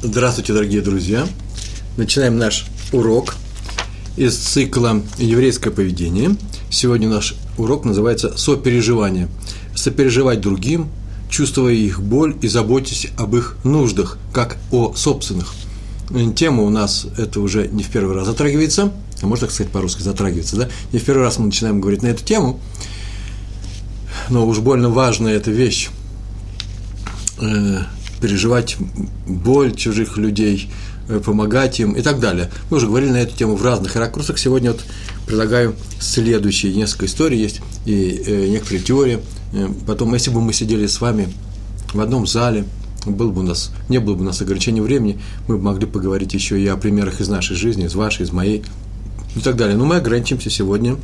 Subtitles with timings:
[0.00, 1.26] Здравствуйте, дорогие друзья!
[1.96, 3.34] Начинаем наш урок
[4.16, 6.36] из цикла «Еврейское поведение».
[6.70, 9.28] Сегодня наш урок называется «Сопереживание».
[9.74, 10.88] Сопереживать другим,
[11.28, 15.52] чувствуя их боль и заботясь об их нуждах, как о собственных.
[16.36, 20.02] Тема у нас это уже не в первый раз затрагивается, а можно так сказать по-русски
[20.02, 20.68] затрагивается, да?
[20.92, 22.60] Не в первый раз мы начинаем говорить на эту тему,
[24.28, 25.88] но уж больно важная эта вещь
[27.40, 27.80] э,
[28.20, 28.76] переживать
[29.26, 30.70] боль чужих людей,
[31.08, 32.50] э, помогать им и так далее.
[32.70, 34.38] Мы уже говорили на эту тему в разных ракурсах.
[34.38, 34.84] Сегодня вот
[35.26, 39.18] предлагаю следующие несколько историй есть и э, некоторые теории.
[39.52, 41.28] Э, потом, если бы мы сидели с вами
[41.92, 42.64] в одном зале,
[43.06, 46.34] был бы у нас, не было бы у нас ограничения времени, мы бы могли поговорить
[46.34, 48.64] еще и о примерах из нашей жизни, из вашей, из моей
[49.34, 49.76] и так далее.
[49.76, 50.96] Но мы ограничимся сегодня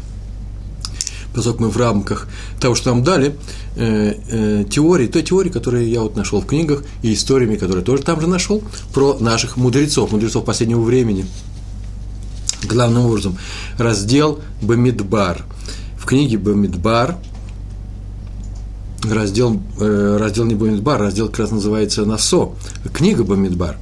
[1.34, 2.28] поскольку мы в рамках
[2.60, 3.36] того, что нам дали,
[3.76, 8.02] э, э, теории, той теории, которую я вот нашел в книгах, и историями, которые тоже
[8.02, 8.62] там же нашел,
[8.92, 11.26] про наших мудрецов, мудрецов последнего времени.
[12.62, 13.36] Главным образом,
[13.76, 15.44] раздел Бамидбар.
[15.98, 17.16] В книге Бамидбар,
[19.02, 22.54] раздел, э, раздел не Бамидбар, раздел как раз называется Насо,
[22.92, 23.78] книга Бамидбар,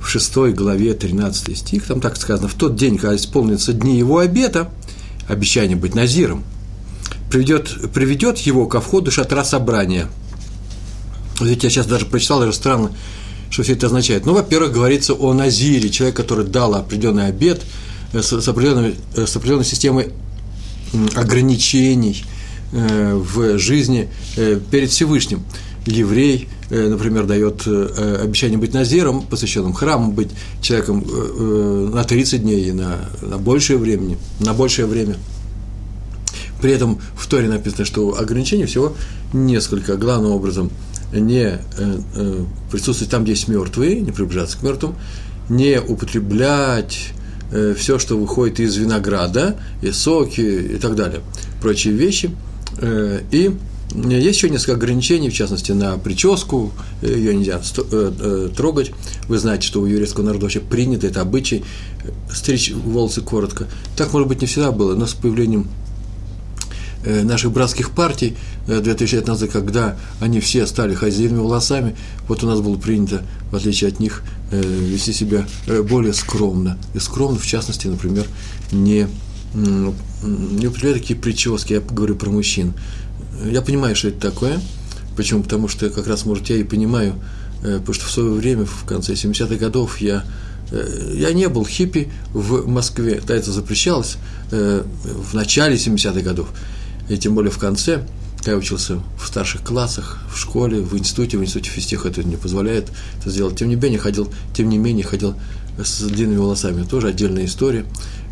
[0.00, 4.18] в 6 главе 13 стих, там так сказано, в тот день, когда исполнится дни его
[4.18, 4.70] обета,
[5.28, 6.44] обещание быть назиром,
[7.32, 10.08] приведет, приведет его ко входу шатра собрания.
[11.40, 12.92] Видите, я сейчас даже прочитал, даже странно,
[13.48, 14.26] что все это означает.
[14.26, 17.62] Ну, во-первых, говорится о Назире, человек, который дал определенный обед
[18.12, 20.10] э, с, с, определенной, э, с определенной системой
[21.16, 22.22] ограничений
[22.72, 24.10] э, в жизни
[24.70, 25.42] перед Всевышним.
[25.86, 30.28] Еврей, например, дает обещание быть назиром, посвященным храму, быть
[30.60, 31.04] человеком
[31.90, 35.16] на 30 дней и на, на большее время, на большее время–
[36.62, 38.94] при этом в Торе написано, что ограничений всего
[39.32, 39.96] несколько.
[39.96, 40.70] Главным образом,
[41.12, 44.94] не э, э, присутствовать там, где есть мертвые, не приближаться к мертвым,
[45.48, 47.12] не употреблять
[47.50, 51.20] э, все, что выходит из винограда, и соки и так далее,
[51.60, 52.30] прочие вещи.
[53.30, 53.54] И
[53.94, 56.72] есть еще несколько ограничений, в частности, на прическу,
[57.02, 57.60] ее нельзя
[58.56, 58.92] трогать.
[59.28, 61.62] Вы знаете, что у еврейского народа вообще принято, это обычай,
[62.32, 63.66] стричь волосы коротко.
[63.94, 65.68] Так, может быть, не всегда было, но с появлением
[67.04, 68.36] наших братских партий
[68.66, 71.96] 2000 э, лет назад, когда они все стали хозяинами волосами,
[72.28, 75.46] вот у нас было принято, в отличие от них, э, вести себя
[75.88, 76.78] более скромно.
[76.94, 78.26] И скромно, в частности, например,
[78.70, 79.08] не,
[79.54, 82.72] не употреблять такие прически, я говорю про мужчин.
[83.44, 84.60] Я понимаю, что это такое.
[85.16, 85.42] Почему?
[85.42, 87.14] Потому что как раз, может, я и понимаю,
[87.60, 90.24] потому что в свое время, в конце 70-х годов, я
[91.12, 94.16] я не был хиппи в Москве, да, это запрещалось
[94.50, 96.48] в начале 70-х годов
[97.12, 98.06] и тем более в конце,
[98.38, 102.36] когда я учился в старших классах, в школе, в институте, в институте физтех это не
[102.36, 102.90] позволяет
[103.20, 103.58] это сделать.
[103.58, 105.34] Тем не менее, ходил, тем не менее, ходил
[105.78, 106.84] с длинными волосами.
[106.84, 107.84] Тоже отдельная история.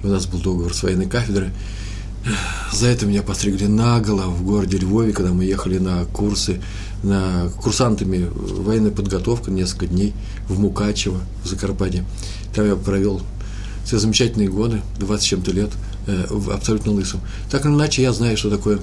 [0.02, 1.52] У нас был договор с военной кафедры.
[2.72, 6.60] За это меня постригли наголо в городе Львове, когда мы ехали на курсы,
[7.02, 10.14] на курсантами военной подготовки несколько дней
[10.48, 12.04] в Мукачево, в Закарпатье.
[12.54, 13.20] Там я провел
[13.84, 15.70] все замечательные годы, 20 чем-то лет–
[16.10, 17.20] Э, абсолютно лысым.
[17.50, 18.80] Так или иначе, я знаю, что такое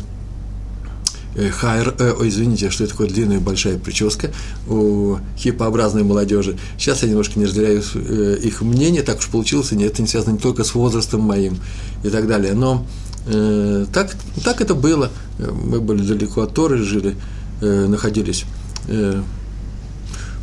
[1.35, 4.31] э, хайр, э, ой, извините, что это такое длинная большая прическа
[4.67, 6.57] у хипообразной молодежи.
[6.77, 10.33] Сейчас я немножко не разделяю э, их мнение, так уж получилось, и это не связано
[10.33, 11.57] не только с возрастом моим
[12.03, 12.53] и так далее.
[12.53, 12.85] Но
[13.25, 15.11] э, так, так это было.
[15.37, 17.17] Мы были далеко от Торы, жили,
[17.61, 18.45] э, находились.
[18.87, 19.21] Э,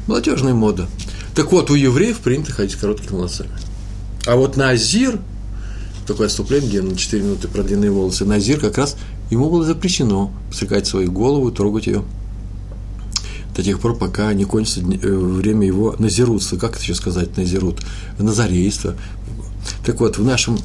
[0.06, 0.86] молодежная мода.
[1.34, 3.50] Так вот, у евреев принято ходить короткими волосами.
[4.26, 5.18] А вот на Азир–
[6.06, 8.96] такое отступление, где на 4 минуты про длинные волосы, Назир как раз
[9.30, 12.04] ему было запрещено посекать свою голову, трогать ее
[13.54, 16.56] до тех пор, пока не кончится э, время его назирутства.
[16.56, 17.80] Как это еще сказать, назирут?
[18.18, 18.96] Назарейство.
[19.86, 20.58] Так вот, в нашем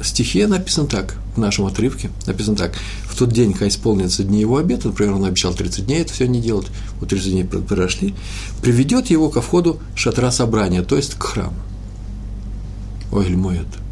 [0.00, 2.74] стихе написано так, в нашем отрывке написано так.
[3.04, 6.26] В тот день, когда исполнится дни его обета, например, он обещал 30 дней это все
[6.26, 6.68] не делать,
[7.00, 8.14] вот 30 дней прошли,
[8.62, 11.56] приведет его ко входу шатра собрания, то есть к храму.
[13.12, 13.83] Ой, мой это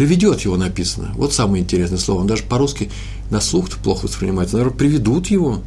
[0.00, 1.12] приведет его написано.
[1.14, 2.20] Вот самое интересное слово.
[2.22, 2.90] Он даже по-русски
[3.28, 4.56] на слух плохо воспринимается.
[4.56, 5.60] Наверное, приведут его.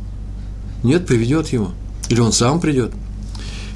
[0.81, 1.69] Нет, приведет его.
[2.09, 2.93] Или он сам придет.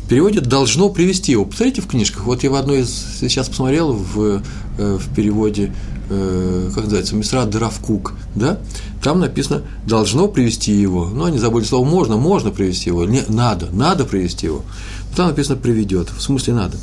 [0.10, 1.46] Переводит «должно привести его».
[1.46, 2.24] Посмотрите в книжках.
[2.24, 2.90] Вот я в одной из
[3.20, 4.42] сейчас посмотрел в,
[4.80, 5.76] э, в переводе,
[6.10, 8.58] э, как называется, Мисрат Дравкук, да?
[9.04, 11.06] Там написано «должно привести его».
[11.06, 13.06] Но они забыли слово «можно», «можно привести его».
[13.06, 14.64] Не, «надо», «надо привести его».
[15.16, 16.10] Там написано «приведет».
[16.10, 16.80] В смысле «надо».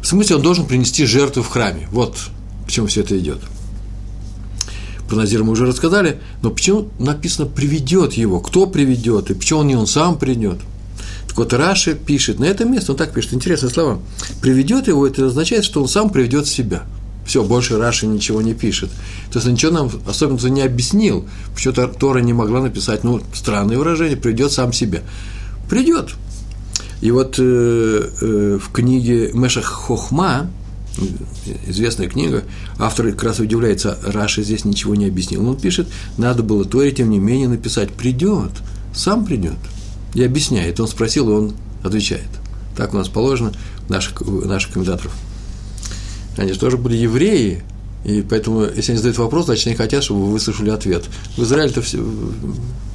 [0.00, 1.88] В смысле он должен принести жертву в храме.
[1.90, 2.16] Вот
[2.70, 3.40] почему все это идет.
[5.08, 9.74] Про Назира мы уже рассказали, но почему написано «приведет его», кто приведет, и почему не
[9.74, 10.58] он сам придет.
[11.26, 13.98] Так вот, Раши пишет на это место, он так пишет, интересные слова.
[14.40, 16.84] Приведет его, это означает, что он сам приведет себя.
[17.26, 18.90] Все, больше Раши ничего не пишет.
[19.32, 23.78] То есть он ничего нам особенно не объяснил, почему Тора не могла написать, ну, странное
[23.78, 25.00] выражение, приведет сам себя.
[25.68, 26.10] Придет.
[27.00, 30.50] И вот э, э, в книге Мешах Хохма,
[31.66, 32.44] известная книга,
[32.78, 35.46] автор как раз удивляется, Раши здесь ничего не объяснил.
[35.48, 35.88] Он пишет,
[36.18, 38.52] надо было Торе, тем не менее, написать, придет,
[38.94, 39.58] сам придет.
[40.14, 40.80] И объясняет.
[40.80, 42.28] Он спросил, и он отвечает.
[42.76, 43.52] Так у нас положено
[43.88, 45.14] наших, наших комментаторов.
[46.36, 47.62] Они же тоже были евреи,
[48.04, 51.04] и поэтому, если они задают вопрос, значит, они хотят, чтобы вы выслушали ответ.
[51.36, 51.98] В Израиле-то все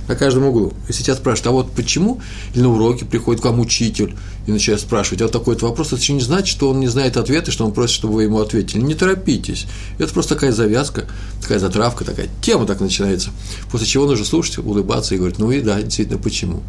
[0.08, 0.74] на каждом углу.
[0.88, 2.22] И сейчас спрашивают, а вот почему?
[2.54, 4.16] Или на уроке приходит к вам учитель
[4.48, 7.18] и начинает спрашивать, а вот такой вопрос, это еще не значит, что он не знает
[7.18, 8.82] ответа, что он просит, чтобы вы ему ответили.
[8.82, 9.66] Не торопитесь.
[9.98, 11.06] Это просто такая завязка,
[11.42, 13.32] такая затравка, такая тема так начинается.
[13.72, 16.62] После чего нужно слушать, улыбаться и говорить, ну и да, действительно, почему?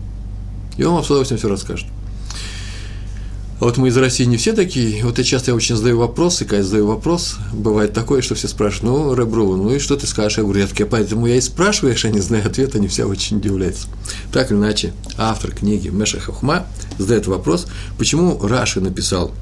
[0.76, 1.86] И он вам с удовольствием все расскажет.
[3.58, 5.02] Вот мы из России не все такие.
[5.02, 8.48] Вот я часто я очень задаю вопросы, когда я задаю вопрос, бывает такое, что все
[8.48, 10.36] спрашивают, ну, Реброва, ну и что ты скажешь?
[10.36, 13.38] Я говорю, я поэтому я и спрашиваю, если я не знаю ответа, они все очень
[13.38, 13.88] удивляются.
[14.30, 16.66] Так или иначе, автор книги Меша Хахма
[16.98, 17.66] задает вопрос,
[17.96, 19.32] почему Раши написал,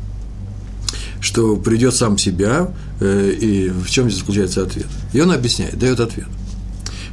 [1.20, 4.86] что придет сам себя, э, и в чем здесь заключается ответ.
[5.12, 6.28] И он объясняет, дает ответ.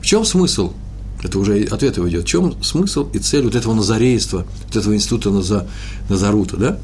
[0.02, 0.74] В чем смысл
[1.24, 2.24] это уже ответ его идет.
[2.24, 5.68] В чем смысл и цель вот этого назарейства, вот этого института Наза,
[6.10, 6.80] Назарута, да?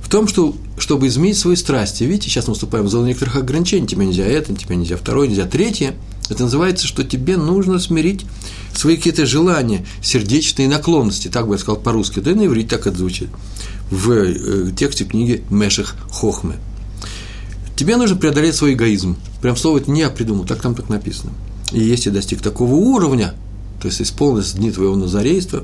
[0.00, 2.04] В том, что, чтобы изменить свои страсти.
[2.04, 3.86] Видите, сейчас мы наступаем в зону некоторых ограничений.
[3.86, 5.94] Тебе нельзя это, тебе нельзя второе, нельзя третье.
[6.30, 8.24] Это называется, что тебе нужно смирить
[8.74, 12.86] свои какие-то желания, сердечные наклонности, так бы я сказал по-русски, да и на иврите так
[12.86, 13.28] это звучит,
[13.90, 16.56] в э, тексте книги Мешах Хохме.
[17.76, 19.16] Тебе нужно преодолеть свой эгоизм.
[19.42, 21.32] Прям слово это не я придумал, так там так написано.
[21.72, 23.34] И если достиг такого уровня,
[23.84, 25.62] то есть исполнились дни твоего назарейства,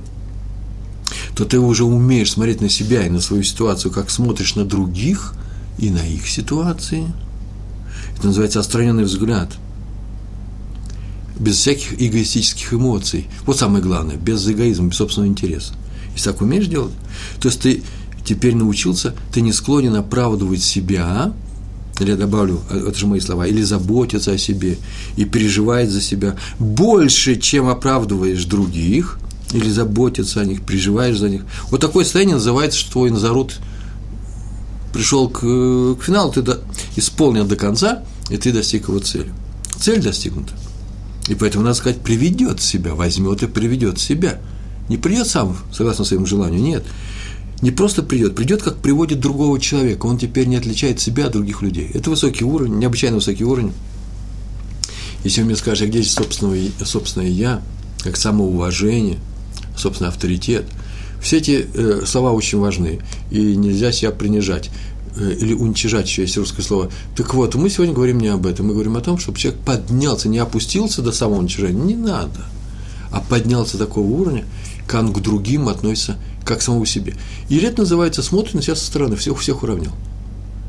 [1.35, 5.33] то ты уже умеешь смотреть на себя и на свою ситуацию, как смотришь на других
[5.79, 7.07] и на их ситуации.
[8.19, 9.51] Это называется отстраненный взгляд.
[11.39, 13.27] Без всяких эгоистических эмоций.
[13.47, 15.73] Вот самое главное, без эгоизма, без собственного интереса.
[16.13, 16.93] Если так умеешь делать,
[17.41, 17.83] то есть ты
[18.23, 21.33] теперь научился, ты не склонен оправдывать себя,
[22.01, 24.79] или я добавлю, а, это же мои слова, или заботиться о себе
[25.17, 29.19] и переживать за себя больше, чем оправдываешь других,
[29.53, 31.43] или заботиться о них, переживаешь за них.
[31.71, 33.57] Вот такое состояние называется, что твой Назарут
[34.93, 36.61] пришел к, к финалу, ты до,
[36.97, 39.33] исполнил до конца, и ты достиг его цели.
[39.79, 40.53] Цель достигнута.
[41.29, 44.41] И поэтому надо сказать, приведет себя, возьмет и приведет себя.
[44.89, 46.85] Не придет сам, согласно своему желанию, нет
[47.63, 50.07] не просто придет, придет, как приводит другого человека.
[50.07, 51.91] Он теперь не отличает себя от других людей.
[51.93, 53.73] Это высокий уровень, необычайно высокий уровень.
[55.25, 57.63] Если вы мне скажете, а где здесь собственное, собственное «я»,
[58.03, 59.19] как самоуважение,
[59.77, 60.65] собственный авторитет,
[61.21, 64.71] все эти э, слова очень важны, и нельзя себя принижать
[65.17, 66.91] э, или уничижать, еще есть русское слово.
[67.15, 70.31] Так вот, мы сегодня говорим не об этом, мы говорим о том, чтобы человек поднялся,
[70.31, 72.41] не опустился до самого уничижения, не надо,
[73.11, 74.47] а поднялся до такого уровня,
[74.87, 77.15] как он к другим относится как самому себе.
[77.49, 79.93] И это называется «смотрит на себя со стороны, всех, всех уравнял».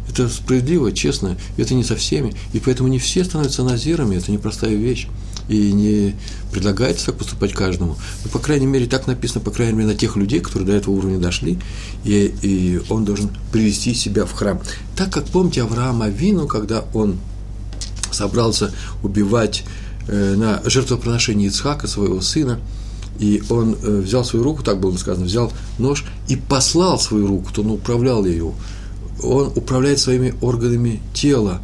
[0.10, 4.76] Это справедливо, честно, это не со всеми, и поэтому не все становятся назирами, это непростая
[4.76, 5.08] вещь,
[5.48, 6.16] и не
[6.52, 7.96] предлагается так поступать каждому.
[8.24, 10.96] Но, по крайней мере, так написано, по крайней мере, на тех людей, которые до этого
[10.96, 11.60] уровня дошли,
[12.04, 14.60] и, и он должен привести себя в храм.
[14.96, 17.18] Так как, помните, Авраам Авину, когда он
[18.12, 19.64] собрался убивать
[20.08, 22.60] э, на жертвоприношении Ицхака, своего сына,
[23.22, 27.54] и он э, взял свою руку, так было сказано, взял нож и послал свою руку,
[27.54, 28.52] то он управлял ее.
[29.22, 31.62] Он управляет своими органами тела,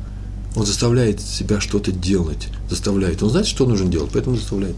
[0.56, 3.24] он заставляет себя что-то делать, заставляет.
[3.24, 4.76] Он знает, что нужно делать, поэтому заставляет.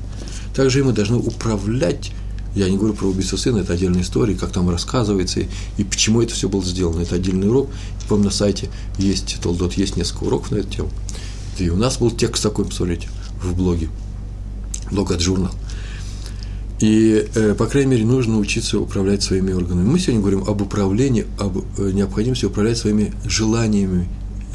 [0.56, 2.12] Также и мы должны управлять
[2.56, 6.22] я не говорю про убийство сына, это отдельная история, как там рассказывается, и, и почему
[6.24, 7.02] это все было сделано.
[7.02, 7.70] Это отдельный урок.
[8.08, 10.90] Помню, на сайте есть, Толдот, есть несколько уроков на эту тему.
[11.60, 13.08] И у нас был текст такой, посмотрите,
[13.44, 13.90] в блоге.
[14.92, 15.52] Блог от журнал.
[16.80, 19.86] И, э, по крайней мере, нужно учиться управлять своими органами.
[19.86, 24.08] Мы сегодня говорим об управлении, об э, необходимости управлять своими желаниями,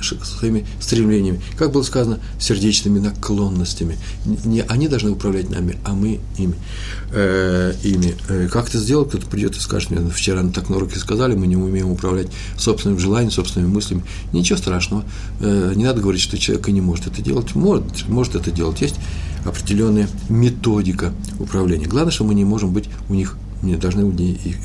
[0.04, 1.40] своими стремлениями.
[1.56, 3.96] Как было сказано, сердечными наклонностями.
[4.44, 6.54] Не они должны управлять нами, а мы ими.
[7.12, 8.14] Э, ими.
[8.28, 9.08] Э, как это сделать?
[9.08, 12.98] Кто-то придет и скажет мне, вчера так на уроке сказали, мы не умеем управлять собственным
[12.98, 14.04] желанием, собственными мыслями.
[14.32, 15.04] Ничего страшного.
[15.40, 17.54] Э, не надо говорить, что человек и не может это делать.
[17.54, 18.80] Может, может это делать.
[18.80, 18.96] Есть
[19.44, 21.86] определенная методика управления.
[21.86, 24.10] Главное, что мы не можем быть у них не должны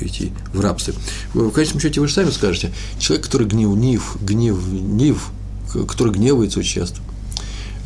[0.00, 0.94] идти в рабстве.
[1.34, 5.30] В конечном счете, вы же сами скажете, человек, который гневнив, гневнив,
[5.88, 7.00] который гневается часто,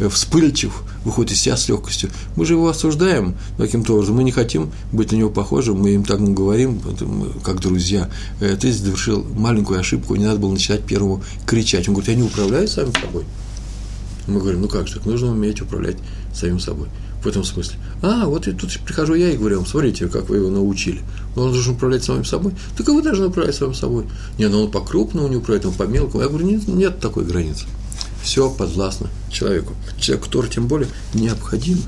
[0.00, 2.10] э, вспыльчив, выходит из себя с легкостью.
[2.36, 6.04] Мы же его осуждаем каким-то образом, мы не хотим быть на него похожим, мы им
[6.04, 6.80] так говорим,
[7.42, 8.10] как друзья.
[8.40, 11.88] Э, ты совершил маленькую ошибку, не надо было начинать первому кричать.
[11.88, 13.24] Он говорит, я не управляю самим собой.
[14.26, 15.96] Мы говорим, ну как же, нужно уметь управлять
[16.32, 16.88] самим собой.
[17.24, 17.76] В этом смысле.
[18.02, 21.00] А, вот и тут прихожу я и говорю вам, смотрите, как вы его научили.
[21.36, 22.52] Он должен управлять самим собой.
[22.76, 24.04] Так и вы должны управлять самим собой.
[24.36, 26.22] Не, ну он по крупному не управляет, он по мелкому.
[26.22, 27.64] Я говорю, нет, нет такой границы.
[28.22, 29.72] Все подвластно человеку.
[29.98, 31.80] Человеку, который тем более необходимо.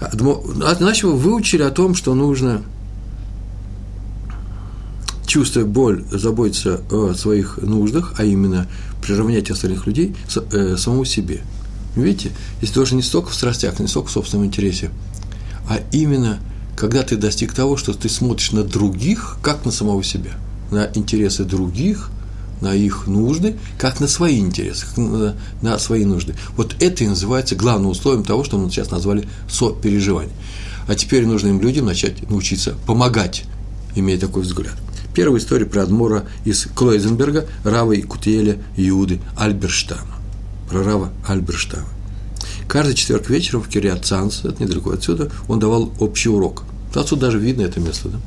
[0.00, 2.62] А, а, значит, вы выучили о том, что нужно,
[5.26, 8.66] чувствуя боль, заботиться о своих нуждах, а именно
[9.00, 10.16] приравнять остальных людей
[10.50, 11.42] э, самому себе–
[12.02, 14.90] Видите, здесь тоже не столько в страстях, не столько в собственном интересе,
[15.68, 16.38] а именно,
[16.76, 20.32] когда ты достиг того, что ты смотришь на других, как на самого себя,
[20.70, 22.10] на интересы других,
[22.60, 26.34] на их нужды, как на свои интересы, на, на свои нужды.
[26.56, 30.34] Вот это и называется главным условием того, что мы сейчас назвали сопереживание.
[30.88, 33.44] А теперь нужно им людям начать научиться помогать,
[33.94, 34.74] имея такой взгляд.
[35.14, 40.17] Первая история про Адмора из Клойзенберга, Рава и Кутеля Иуды Альберштама
[40.68, 41.86] про Рава Альберштама.
[42.68, 46.64] Каждый четверг вечером в Кириат Цанс, это недалеко отсюда, он давал общий урок.
[46.94, 48.18] Отсюда даже видно это место, да?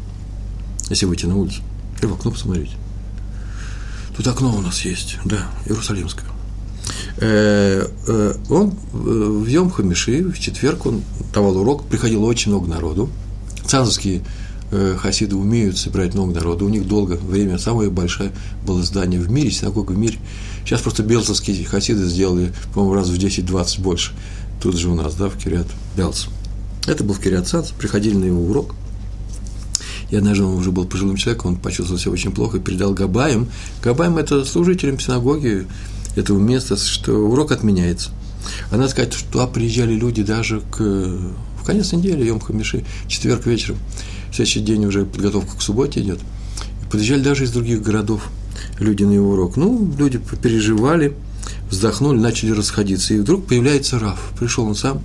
[0.89, 1.61] Если выйти на улицу.
[2.01, 2.71] И в окно посмотреть.
[4.17, 6.25] Тут окно у нас есть, да, Иерусалимское.
[7.17, 12.67] Э, э, он э, в Йом Хамиши, в четверг он давал урок, приходило очень много
[12.67, 13.09] народу.
[13.65, 14.21] Цанзовские
[14.71, 18.31] хасиды умеют собирать много народу, у них долго время, самое большое
[18.65, 20.17] было здание в мире, синагога в мире–
[20.65, 24.13] Сейчас просто белцевские хасиды сделали, по-моему, раз в 10-20 больше.
[24.61, 26.25] Тут же у нас, да, в Кириат Белц.
[26.87, 28.75] Это был в Кириат Сац, приходили на его урок.
[30.09, 33.49] И однажды он уже был пожилым человеком, он почувствовал себя очень плохо и передал Габаем.
[33.83, 35.67] Габаем– это служителям синагоги
[36.15, 38.11] этого места, что урок отменяется.
[38.71, 43.77] А надо сказать, что приезжали люди даже к, в конец недели, Йом Хамиши, четверг вечером.
[44.31, 46.19] Следующий день уже подготовка к субботе идет.
[46.83, 48.29] И подъезжали даже из других городов
[48.79, 49.57] люди на его урок.
[49.57, 51.13] Ну, люди переживали,
[51.69, 53.13] вздохнули, начали расходиться.
[53.13, 54.31] И вдруг появляется Раф.
[54.39, 55.01] Пришел он сам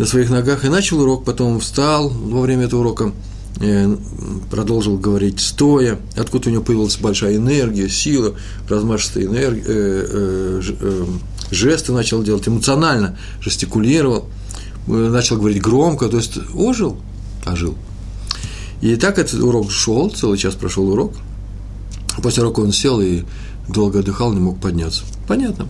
[0.00, 3.12] на своих ногах и начал урок, потом встал во время этого урока,
[3.60, 3.96] э,
[4.50, 8.34] продолжил говорить стоя, откуда у него появилась большая энергия, сила,
[8.66, 11.06] размашистые энергия, э, э,
[11.50, 14.26] жесты начал делать, эмоционально жестикулировал,
[14.86, 16.96] начал говорить громко, то есть ожил,
[17.44, 17.76] ожил.
[18.80, 21.12] И так этот урок шел, целый час прошел урок–
[22.22, 23.22] После урока он сел и
[23.68, 25.04] долго отдыхал, не мог подняться.
[25.26, 25.68] Понятно.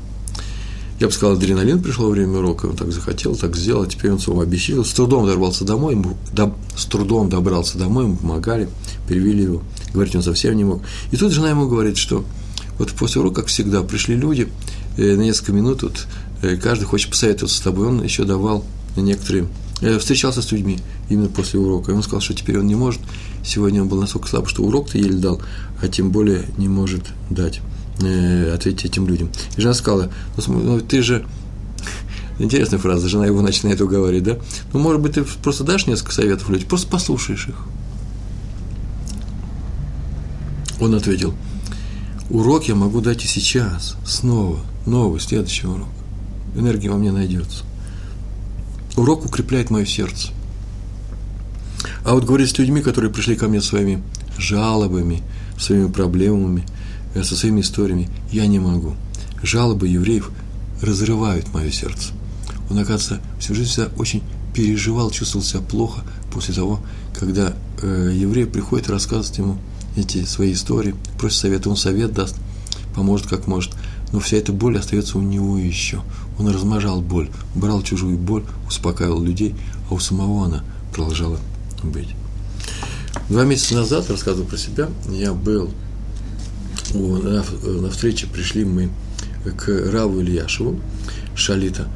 [0.99, 4.43] Я бы сказал, адреналин пришло время урока, он так захотел, так сделал, теперь он снова
[4.43, 8.69] обещал, с трудом добрался домой, ему, до, с трудом добрался домой, ему помогали,
[9.09, 9.63] перевели его,
[9.95, 10.83] говорить он совсем не мог.
[11.11, 12.23] И тут жена ему говорит, что
[12.79, 14.49] вот после урока, как всегда, пришли люди,
[14.99, 16.07] э, на несколько минут, вот,
[16.43, 18.63] э, каждый хочет посоветоваться с тобой, он еще давал
[18.95, 19.49] некоторые,
[19.81, 23.01] встречался с людьми именно после урока, и он сказал, что теперь он не может,
[23.45, 25.41] сегодня он был настолько слаб, что урок-то еле дал,
[25.81, 27.61] а тем более не может дать,
[28.03, 29.31] э, ответить этим людям.
[29.57, 31.25] И жена сказала, ну, ну ты же,
[32.39, 34.39] интересная фраза, жена его начинает уговаривать, да?
[34.73, 37.57] Ну, может быть, ты просто дашь несколько советов людям, просто послушаешь их.
[40.79, 41.35] Он ответил,
[42.31, 45.89] урок я могу дать и сейчас, снова, новый, следующий урок.
[46.55, 47.65] Энергия во мне найдется.
[48.97, 50.31] Урок укрепляет мое сердце.
[52.05, 54.03] А вот говорить с людьми, которые пришли ко мне своими
[54.39, 55.23] жалобами,
[55.59, 56.67] своими проблемами,
[57.15, 58.95] э, со своими историями, я не могу.
[59.43, 60.31] Жалобы евреев
[60.83, 62.13] разрывают мое сердце.
[62.71, 64.23] Он, оказывается, всю жизнь всегда очень
[64.55, 66.81] переживал, чувствовал себя плохо после того,
[67.19, 69.59] когда э, еврей приходит и рассказывает ему
[69.97, 72.37] эти свои истории, просит совета, он совет даст,
[72.95, 73.73] поможет как может.
[74.13, 76.03] Но вся эта боль остается у него еще.
[76.39, 79.55] Он размножал боль, брал чужую боль, успокаивал людей,
[79.89, 81.39] а у самого она продолжала
[81.83, 82.09] быть.
[83.29, 85.71] Два месяца назад, рассказывал про себя, я был
[86.93, 88.91] на, на встрече, пришли мы
[89.57, 90.81] к Раву Ильяшеву,
[91.35, 91.89] Шалита.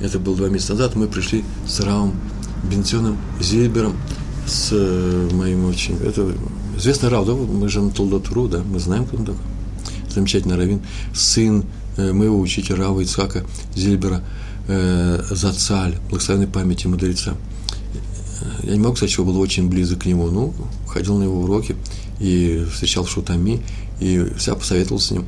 [0.00, 2.14] Это было два месяца назад, мы пришли с Равом
[2.64, 3.96] Бенционом Зильбером,
[4.46, 5.96] с э, моим очень...
[5.96, 6.32] Это
[6.76, 9.40] известный Рав, да, мы же на Толдотуру, да, мы знаем, кто он такой.
[10.16, 10.80] Замечательный раввин,
[11.14, 11.64] сын
[11.96, 13.44] э, моего учителя Рава Ицхака
[13.76, 14.22] Зильбера,
[14.66, 17.34] э, Зацаль, благословенной памяти мудреца–
[18.62, 20.28] я не могу сказать, что был очень близок к нему.
[20.28, 20.54] Ну,
[20.86, 21.76] ходил на его уроки
[22.18, 23.62] и встречал в Шутами,
[24.00, 25.24] и вся посоветовал с ним.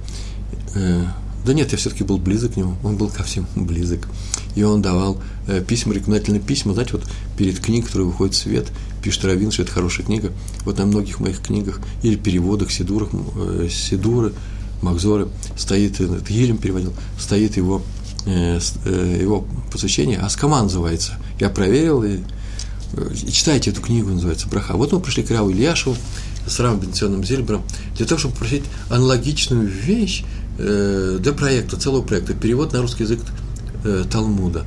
[0.75, 1.04] Э,
[1.45, 4.09] да нет, я все-таки был близок к нему, он был ко всем близок.
[4.54, 7.04] И он давал э, письма, рекомендательные письма, знаете, вот
[7.37, 8.66] перед книгой, которая выходит в свет,
[9.02, 10.33] пишет Равин, что это хорошая книга.
[10.64, 14.33] Вот на многих моих книгах или переводах, сидурах, э, сидуры,
[14.82, 17.82] Махзоры, стоит, Гилем переводил, стоит его,
[18.26, 21.14] э, э, его посвящение, Аскаман называется.
[21.40, 22.18] Я проверил, и,
[22.92, 24.75] э, и читайте эту книгу, называется Браха.
[24.75, 25.97] Вот мы пришли к Раву Ильяшеву
[26.47, 27.62] с Равом Бенционным Зильбером
[27.97, 30.25] для того, чтобы попросить аналогичную вещь
[30.58, 33.20] э, для проекта, целого проекта, перевод на русский язык
[33.85, 34.64] э, Талмуда,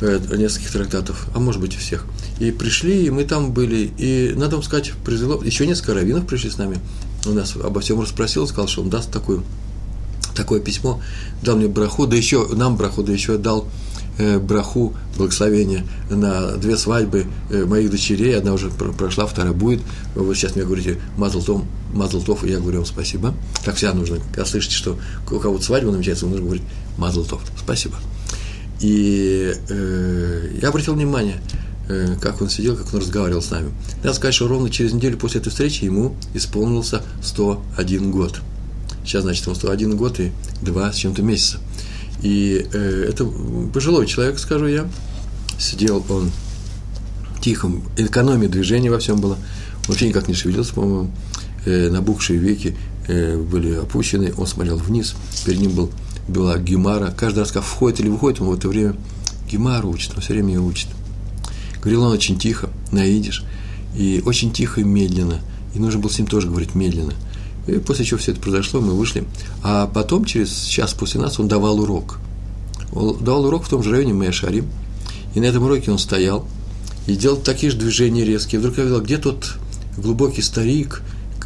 [0.00, 2.06] э, нескольких трактатов, а может быть и всех.
[2.38, 6.50] И пришли, и мы там были, и, надо вам сказать, произвело, еще несколько раввинов пришли
[6.50, 6.78] с нами,
[7.26, 9.44] у нас обо всем расспросил, сказал, что он даст такую,
[10.34, 11.00] такое письмо,
[11.42, 13.66] дал мне браху, да еще, нам браху, да еще дал
[14.18, 19.82] э, браху, благословение на две свадьбы э, моих дочерей, одна уже прошла, вторая будет,
[20.14, 21.62] вы сейчас мне говорите, Мазлтов,
[21.92, 23.34] Мазлтов, и я говорю вам спасибо,
[23.64, 24.98] так всегда нужно, когда слышите, что
[25.30, 26.64] у кого-то свадьба намечается, нужно говорить
[26.96, 27.96] Мазлтов, спасибо.
[28.80, 31.40] И э, я обратил внимание,
[32.20, 33.72] как он сидел, как он разговаривал с нами.
[34.02, 38.40] Надо сказать, что ровно через неделю после этой встречи ему исполнился 101 год.
[39.04, 40.32] Сейчас, значит, ему 101 год и
[40.62, 41.58] 2 с чем-то месяца.
[42.22, 43.24] И э, это
[43.72, 44.88] пожилой человек, скажу я.
[45.58, 46.30] Сидел он
[47.40, 49.38] тихом, экономия движения во всем было.
[49.88, 51.10] Вообще никак не шевелился, по-моему.
[51.64, 52.76] Э, набухшие веки
[53.08, 55.14] э, были опущены, он смотрел вниз.
[55.44, 55.90] Перед ним был,
[56.28, 57.12] была гемара.
[57.16, 58.94] Каждый раз, как входит или выходит, он в это время
[59.50, 60.88] гемару учит, он все время ее учит.
[61.80, 63.44] Говорил он очень тихо, на идиш,
[63.96, 65.40] и очень тихо и медленно.
[65.74, 67.14] И нужно было с ним тоже говорить медленно.
[67.66, 69.24] И после чего все это произошло, мы вышли.
[69.62, 72.18] А потом, через час после нас, он давал урок.
[72.92, 74.66] Он давал урок в том же районе Мэшарим.
[75.34, 76.46] И на этом уроке он стоял
[77.06, 78.58] и делал такие же движения резкие.
[78.58, 79.56] И вдруг я видел, где тот
[79.96, 81.02] глубокий старик,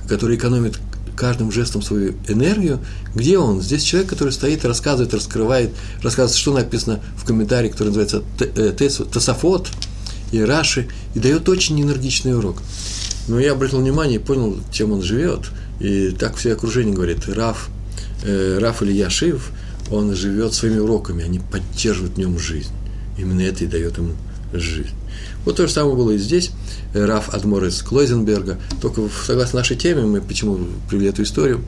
[0.08, 0.78] который экономит
[1.16, 2.80] каждым жестом свою энергию,
[3.14, 3.60] где он?
[3.60, 5.70] Здесь человек, который стоит рассказывает, раскрывает,
[6.02, 9.70] рассказывает, что написано в комментарии, который называется Тесофот,
[10.34, 12.62] и Раши, и дает очень энергичный урок.
[13.28, 15.50] Но я обратил внимание и понял, чем он живет,
[15.80, 17.68] и так все окружение говорит, Раф,
[18.22, 19.50] э, Раф или Яшив,
[19.90, 22.70] он живет своими уроками, они поддерживают в нем жизнь.
[23.18, 24.12] Именно это и дает ему
[24.52, 24.94] жизнь.
[25.44, 26.50] Вот то же самое было и здесь.
[26.94, 28.58] Раф Адмор из Клойзенберга.
[28.80, 31.62] Только согласно нашей теме, мы почему привели эту историю,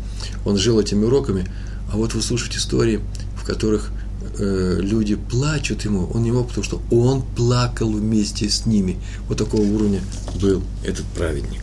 [0.44, 1.46] он жил этими уроками.
[1.92, 3.00] А вот вы слушаете истории,
[3.36, 3.90] в которых
[4.38, 8.98] э, люди плачут ему, он не мог, потому что он плакал вместе с ними.
[9.28, 10.00] Вот такого уровня
[10.40, 11.62] был этот праведник.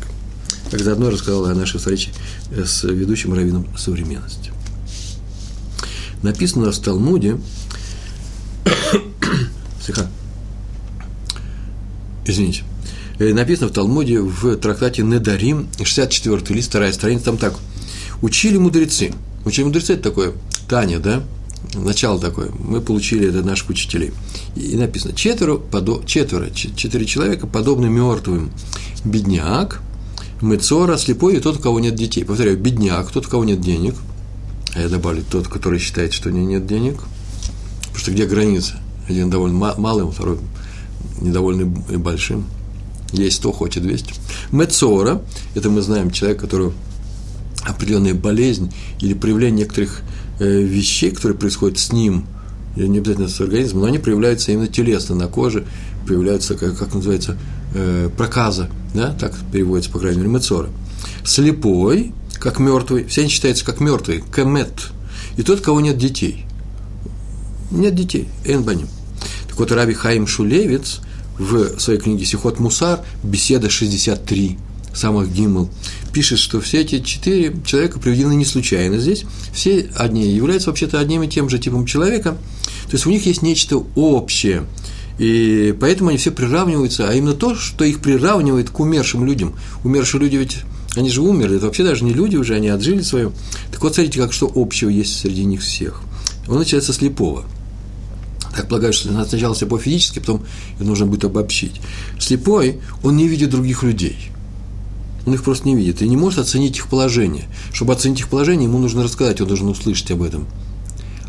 [0.69, 2.11] Так заодно рассказал о нашей встрече
[2.51, 4.51] э, с ведущим раввином современности.
[6.21, 7.37] Написано в Талмуде,
[9.85, 10.07] Сиха,
[12.25, 12.63] извините,
[13.19, 17.55] э, написано в Талмуде в трактате Недарим, 64 лист, вторая страница, там так.
[18.21, 19.11] Учили мудрецы.
[19.45, 20.33] Учили мудрецы, это такое
[20.69, 21.21] Таня, да?
[21.73, 24.11] Начало такое, мы получили это наших учителей.
[24.55, 28.51] И написано, четверо, подо, четверо, четыре человека подобны мертвым.
[29.03, 29.81] Бедняк,
[30.41, 32.23] Мецора, слепой и тот, у кого нет детей.
[32.25, 33.95] Повторяю, бедняк, тот, у кого нет денег.
[34.75, 36.95] А я добавлю, тот, который считает, что у него нет денег.
[37.81, 38.79] Потому что где граница?
[39.07, 40.39] Один довольно малым, второй
[41.21, 42.45] недовольный и большим.
[43.11, 44.13] Есть 100, хочет 200.
[44.51, 45.21] Мецора,
[45.55, 46.71] это мы знаем человек, который
[47.63, 50.01] определенная болезнь или проявление некоторых
[50.39, 52.25] вещей, которые происходят с ним,
[52.75, 55.65] не обязательно с организмом, но они проявляются именно телесно, на коже,
[56.07, 57.37] появляются, как, как называется,
[57.73, 60.69] э, проказа, да, так переводится, по крайней мере, мецора.
[61.23, 64.91] Слепой, как мертвый, все они считаются как мертвые, кемет,
[65.37, 66.45] и тот, кого нет детей.
[67.71, 68.87] Нет детей, энбаним.
[69.47, 71.01] Так вот, Раби Хаим Шулевец
[71.37, 74.57] в своей книге «Сихот Мусар», беседа 63,
[74.93, 75.69] самых гимл,
[76.13, 79.25] пишет, что все эти четыре человека приведены не случайно здесь.
[79.51, 82.37] Все одни являются вообще-то одним и тем же типом человека.
[82.85, 84.63] То есть у них есть нечто общее.
[85.17, 89.55] И поэтому они все приравниваются, а именно то, что их приравнивает к умершим людям.
[89.83, 90.59] Умершие люди ведь,
[90.95, 93.31] они же умерли, это вообще даже не люди уже, они отжили свое.
[93.71, 96.01] Так вот, смотрите, как что общего есть среди них всех.
[96.47, 97.45] Он начинается слепого.
[98.55, 100.45] Так полагаю, что сначала слепой физически, потом
[100.79, 101.81] нужно будет обобщить.
[102.19, 104.17] Слепой, он не видит других людей–
[105.25, 107.45] он их просто не видит и не может оценить их положение.
[107.71, 110.47] Чтобы оценить их положение, ему нужно рассказать, он должен услышать об этом.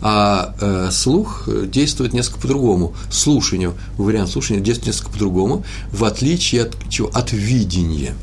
[0.00, 2.94] А э, слух действует несколько по-другому.
[3.10, 7.08] Слушание, вариант слушания действует несколько по-другому, в отличие от, чего?
[7.08, 8.14] от видения.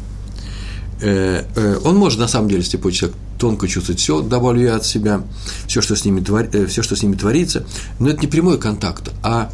[1.02, 4.86] Э, э, он может, на самом деле, слепой человек, тонко чувствовать все, добавлю я от
[4.86, 5.24] себя,
[5.66, 7.66] все, что с ними, твор, э, все, что с ними творится,
[7.98, 9.52] но это не прямой контакт, а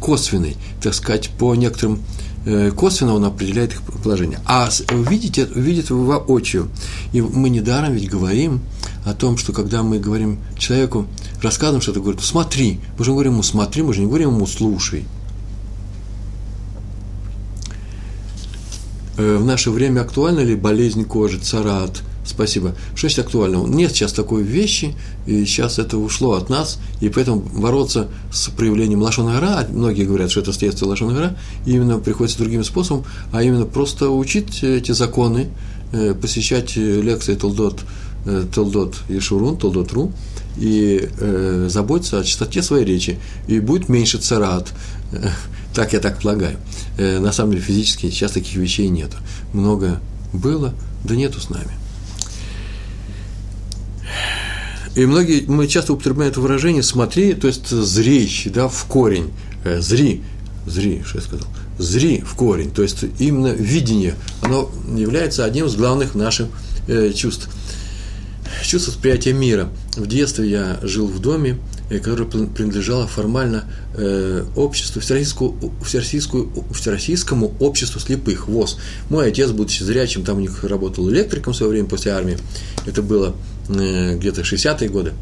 [0.00, 2.27] косвенный, так сказать, по некоторым Э,
[2.76, 4.40] косвенно он определяет их положение.
[4.46, 6.68] А видите, видит его воочию.
[7.12, 8.60] И мы недаром ведь говорим
[9.04, 11.06] о том, что когда мы говорим человеку,
[11.42, 15.04] рассказываем что-то, говорит, смотри, мы же говорим ему смотри, мы же не говорим ему слушай.
[19.18, 22.74] в наше время актуальна ли болезнь кожи, царат, Спасибо.
[22.94, 23.64] Что значит актуально?
[23.66, 24.94] Нет сейчас такой вещи,
[25.26, 30.40] и сейчас это ушло от нас, и поэтому бороться с проявлением лошонара, многие говорят, что
[30.40, 35.48] это следствие лошонара, именно приходится другим способом, а именно просто учить эти законы,
[35.92, 37.80] э, посещать лекции Толдот,
[38.26, 40.12] э, Толдот Ешурун, Толдот Ру,
[40.58, 44.68] и э, заботиться о чистоте своей речи, и будет меньше царат,
[45.74, 46.58] так я так полагаю.
[46.98, 49.12] На самом деле физически сейчас таких вещей нет.
[49.52, 50.00] Много
[50.32, 51.70] было, да нету с нами.
[54.94, 59.30] И многие, мы часто употребляем это выражение «смотри», то есть «зрей», да, в корень,
[59.64, 60.22] э, «зри»,
[60.66, 61.46] «зри», что я сказал,
[61.78, 66.48] «зри» в корень, то есть именно видение, оно является одним из главных наших
[66.88, 67.48] э, чувств.
[68.64, 69.68] Чувство восприятия мира.
[69.96, 71.58] В детстве я жил в доме,
[71.90, 78.78] э, которое принадлежало формально э, обществу, всероссийскому, всероссийскому, всероссийскому обществу слепых, ВОЗ.
[79.10, 82.38] Мой отец, будучи зрячим, там у них работал электриком в свое время после армии.
[82.86, 83.36] Это было
[83.68, 85.12] где-то 60-е годы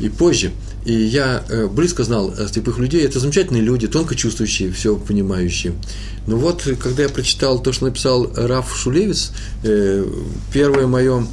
[0.00, 0.52] и позже.
[0.84, 3.04] И я э, близко знал слепых людей.
[3.04, 5.74] Это замечательные люди, тонко чувствующие, все понимающие.
[6.26, 9.32] Но вот, когда я прочитал то, что написал Раф Шулевец,
[9.64, 10.04] э,
[10.52, 11.26] первое мое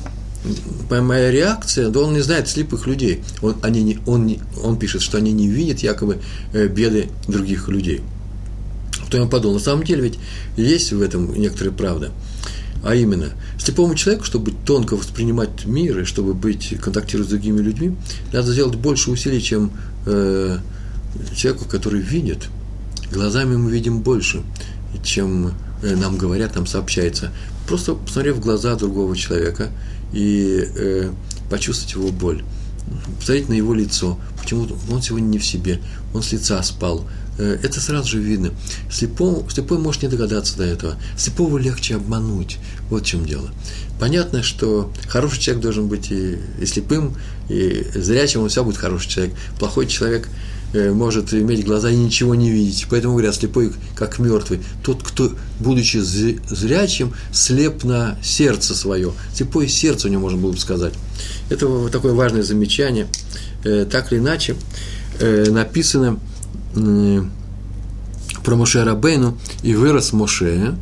[0.92, 3.24] моя реакция, да он не знает слепых людей.
[3.42, 6.20] Он, они не, он, он пишет, что они не видят якобы
[6.54, 8.02] беды других людей.
[9.10, 10.20] То я подумал, на самом деле ведь
[10.56, 12.12] есть в этом некоторая правда.
[12.84, 17.96] А именно, слепому человеку, чтобы тонко воспринимать мир и чтобы быть, контактировать с другими людьми,
[18.32, 19.72] надо сделать больше усилий, чем
[20.06, 20.60] э,
[21.36, 22.50] человеку, который видит.
[23.12, 24.44] Глазами мы видим больше,
[25.04, 27.32] чем э, нам говорят, нам сообщается.
[27.68, 29.70] Просто посмотрев в глаза другого человека
[30.14, 31.12] и э,
[31.50, 32.44] почувствовать его боль
[33.18, 35.80] посмотреть на его лицо, почему он сегодня не в себе,
[36.14, 37.06] он с лица спал.
[37.38, 38.52] Э, это сразу же видно.
[38.90, 40.96] Слепой, слепой может не догадаться до этого.
[41.18, 42.58] Слепого легче обмануть.
[42.90, 43.50] Вот в чем дело.
[44.00, 47.16] Понятно, что хороший человек должен быть и, и слепым,
[47.50, 49.36] и зрячим, он все будет хороший человек.
[49.60, 50.28] Плохой человек
[50.74, 52.88] э, может иметь глаза и ничего не видеть.
[52.90, 54.62] Поэтому говорят, слепой как мертвый.
[54.84, 59.12] Тот, кто, будучи зрячим, слеп на сердце свое.
[59.34, 60.94] Слепое сердце у него можно было бы сказать.
[61.50, 63.08] Это такое важное замечание.
[63.66, 64.56] Э, так или иначе,
[65.18, 66.20] написано
[68.44, 70.76] про Моше Рабейну, и вырос Моше,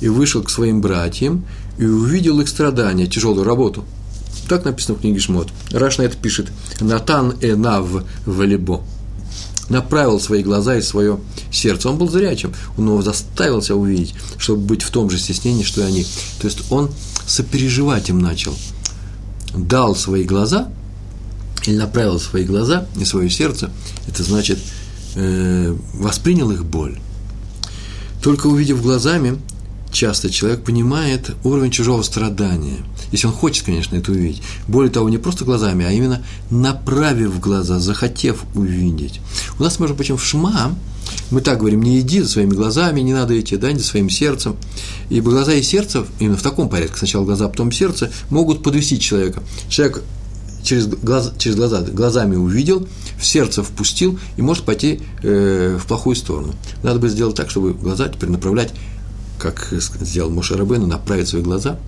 [0.00, 1.44] и вышел к своим братьям,
[1.78, 3.84] и увидел их страдания, тяжелую работу.
[4.48, 5.48] Так написано в книге Шмот.
[5.70, 7.86] Раш на это пишет «Натан энав
[8.26, 8.82] валибо».
[9.68, 11.20] Направил свои глаза и свое
[11.52, 11.88] сердце.
[11.88, 15.82] Он был зрячим, он его заставил себя увидеть, чтобы быть в том же стеснении, что
[15.82, 16.02] и они.
[16.40, 16.90] То есть он
[17.26, 18.54] сопереживать им начал–
[19.54, 20.68] дал свои глаза,
[21.66, 23.70] или направил свои глаза и свое сердце,
[24.06, 24.58] это значит,
[25.14, 26.98] э, воспринял их боль.
[28.22, 29.38] Только увидев глазами,
[29.92, 32.78] часто человек понимает уровень чужого страдания.
[33.12, 34.42] Если он хочет, конечно, это увидеть.
[34.68, 39.20] Более того, не просто глазами, а именно направив глаза, захотев увидеть.
[39.58, 40.74] У нас, между прочим, в Шма
[41.30, 44.10] мы так говорим, не иди за своими глазами, не надо идти, да, не за своим
[44.10, 44.56] сердцем.
[45.08, 49.42] Ибо глаза и сердце, именно в таком порядке, сначала глаза, потом сердце, могут подвести человека.
[49.68, 50.02] Человек
[50.62, 52.86] через, глаз, через глаза, глазами увидел,
[53.18, 56.54] в сердце впустил и может пойти э, в плохую сторону.
[56.82, 58.72] Надо бы сделать так, чтобы глаза теперь направлять,
[59.38, 61.78] как сделал Моша Рабейну, направить свои глаза,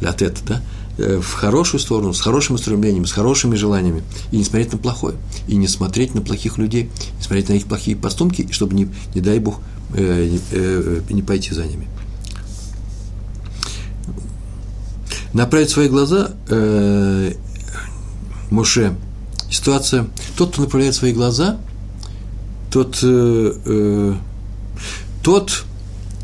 [0.00, 0.62] лятет, да,
[0.98, 5.14] Э, в хорошую сторону, с хорошим устремлением, с хорошими желаниями, и не смотреть на плохое,
[5.46, 9.20] и не смотреть на плохих людей, не смотреть на их плохие поступки, чтобы, не, не
[9.20, 9.60] дай Бог,
[9.94, 11.86] э, э, не пойти за ними.
[15.32, 17.34] Направить свои глаза э,
[18.50, 18.94] Моше.
[19.50, 20.06] Ситуация,
[20.36, 21.58] тот, кто направляет свои глаза,
[22.70, 24.14] тот, э, э,
[25.22, 25.64] тот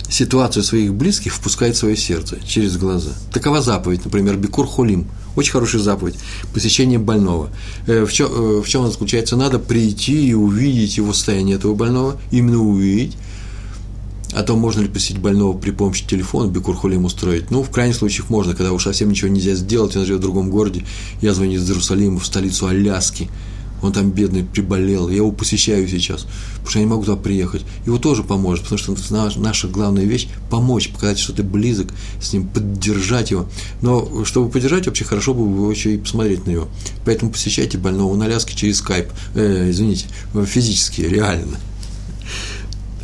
[0.08, 3.10] ситуацию своих близких впускает в свое сердце через глаза.
[3.32, 5.06] Такова заповедь, например, Бикур Холим.
[5.36, 6.14] Очень хорошая заповедь.
[6.52, 7.50] Посещение больного.
[7.86, 9.36] Э, в чем, э, в чем она заключается?
[9.36, 13.16] Надо прийти и увидеть его состояние этого больного, именно увидеть.
[14.34, 17.50] А то можно ли посетить больного при помощи телефона, бикурхолим устроить?
[17.50, 20.50] Ну, в крайних случаях можно, когда уж совсем ничего нельзя сделать, он живет в другом
[20.50, 20.84] городе.
[21.20, 23.30] Я звоню из Иерусалима в столицу Аляски–
[23.84, 27.62] он там бедный приболел, я его посещаю сейчас, потому что я не могу туда приехать.
[27.84, 31.88] Его тоже поможет, потому что наша главная вещь– помочь, показать, что ты близок
[32.20, 33.46] с ним, поддержать его.
[33.82, 36.68] Но чтобы поддержать, вообще хорошо бы его еще и посмотреть на него.
[37.04, 40.06] Поэтому посещайте больного на Аляске через скайп, э, извините,
[40.46, 41.58] физически, реально.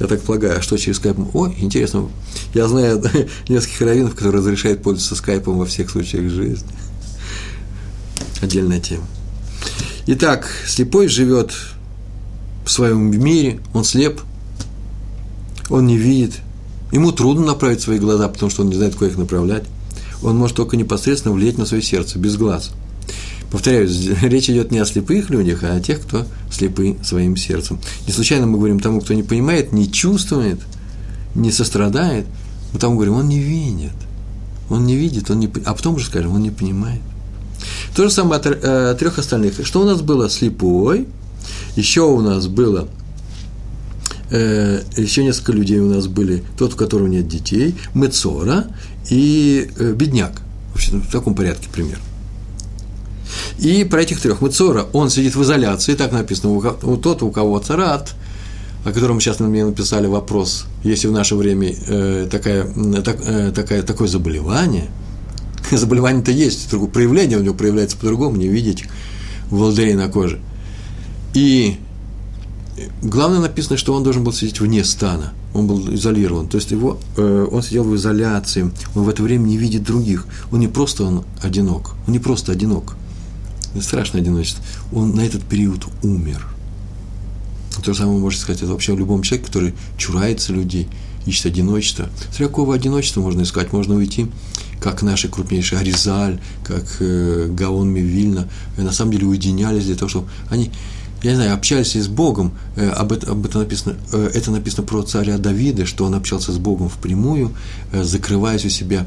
[0.00, 1.18] Я так полагаю, а что через скайп?
[1.34, 2.08] О, интересно,
[2.54, 3.02] я знаю
[3.48, 6.68] нескольких раввинов, которые разрешают пользоваться скайпом во всех случаях жизни.
[8.40, 9.04] Отдельная тема.
[10.06, 11.52] Итак, слепой живет
[12.64, 14.20] в своем мире, он слеп,
[15.68, 16.40] он не видит,
[16.92, 19.64] Ему трудно направить свои глаза, потому что он не знает, куда их направлять.
[20.22, 22.72] Он может только непосредственно влиять на свое сердце, без глаз.
[23.50, 27.78] Повторяюсь, речь идет не о слепых людях, а о тех, кто слепы своим сердцем.
[28.06, 30.60] Не случайно мы говорим тому, кто не понимает, не чувствует,
[31.34, 32.26] не сострадает,
[32.72, 33.92] мы тому говорим, он не видит.
[34.68, 37.00] Он не видит, он не, а потом уже скажем, он не понимает.
[37.96, 39.66] То же самое от, э, трех остальных.
[39.66, 40.30] Что у нас было?
[40.30, 41.08] Слепой,
[41.74, 42.88] еще у нас было
[44.30, 48.66] э, еще несколько людей у нас были, тот, у которого нет детей, Мецора
[49.10, 50.40] и э, бедняк.
[50.72, 51.98] Вообще, в таком порядке пример.
[53.58, 54.40] И про этих трех.
[54.40, 56.50] Мецора, он сидит в изоляции, так написано,
[56.82, 58.14] у, тот, у кого царат,
[58.84, 62.64] о котором сейчас мне написали вопрос, если в наше время э, такая,
[63.02, 64.88] так, э, такая, такое заболевание,
[65.70, 68.84] заболевание-то есть, проявление у него проявляется по-другому, не видеть
[69.50, 70.40] волдырей на коже.
[71.34, 71.76] И
[73.02, 76.98] главное написано, что он должен был сидеть вне стана, он был изолирован, то есть его,
[77.16, 81.04] э, он сидел в изоляции, он в это время не видит других, он не просто
[81.04, 82.96] он одинок, он не просто одинок,
[83.80, 86.46] страшное одиночество, он на этот период умер–
[87.83, 90.88] то же самое можно сказать это вообще о любом человеке, который чурается людей,
[91.26, 92.09] ищет одиночество.
[92.28, 94.26] Смотря какого одиночества можно искать, можно уйти,
[94.80, 100.09] как наши крупнейшие Аризаль, как э, Гаон Мивильна, э, на самом деле уединялись для того,
[100.09, 100.70] чтобы они,
[101.22, 104.87] я не знаю, общались с Богом, э, об, это, об этом написано, э, это написано
[104.87, 107.52] про царя Давида, что он общался с Богом впрямую,
[107.92, 109.06] э, закрываясь у себя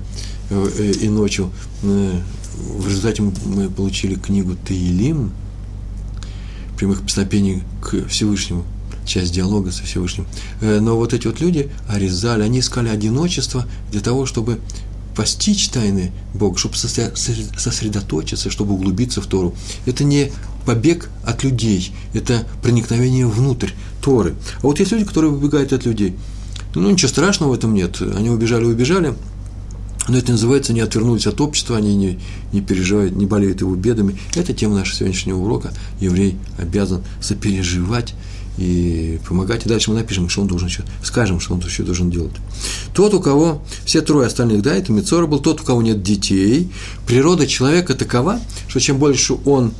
[0.50, 1.52] э, э, и ночью.
[1.84, 2.20] Э,
[2.54, 5.32] в результате мы получили книгу Таилим,
[6.78, 8.64] прямых песнопений к Всевышнему,
[9.06, 10.26] часть диалога со Всевышним.
[10.62, 14.60] Э, но вот эти вот люди, Аризаль, они искали одиночество для того, чтобы
[15.16, 19.54] постичь тайны Бога, чтобы сосредоточиться, чтобы углубиться в Тору.
[19.86, 20.32] Это не
[20.66, 24.36] побег от людей, это проникновение внутрь Торы.
[24.58, 26.16] А вот есть люди, которые выбегают от людей.
[26.76, 28.02] Ну, ничего страшного в этом нет.
[28.02, 29.14] Они убежали, убежали,
[30.08, 32.20] но это называется не отвернулись от общества, они не,
[32.52, 34.20] не переживают, не болеют его бедами.
[34.36, 35.74] Это тема нашего сегодняшнего урока.
[36.00, 38.14] Еврей обязан сопереживать
[38.58, 39.66] и помогать.
[39.66, 42.34] И дальше мы напишем, что он должен еще, скажем, что он еще должен делать.
[42.94, 46.70] Тот, у кого, все трое остальных, да, это Мицора был, тот, у кого нет детей,
[47.08, 49.74] природа человека такова, что чем больше он,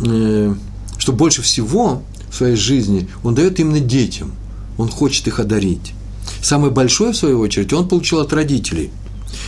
[0.00, 0.54] э,
[0.96, 4.32] что больше всего в своей жизни он дает именно детям,
[4.78, 5.92] он хочет их одарить.
[6.40, 8.90] Самое большое, в свою очередь, он получил от родителей–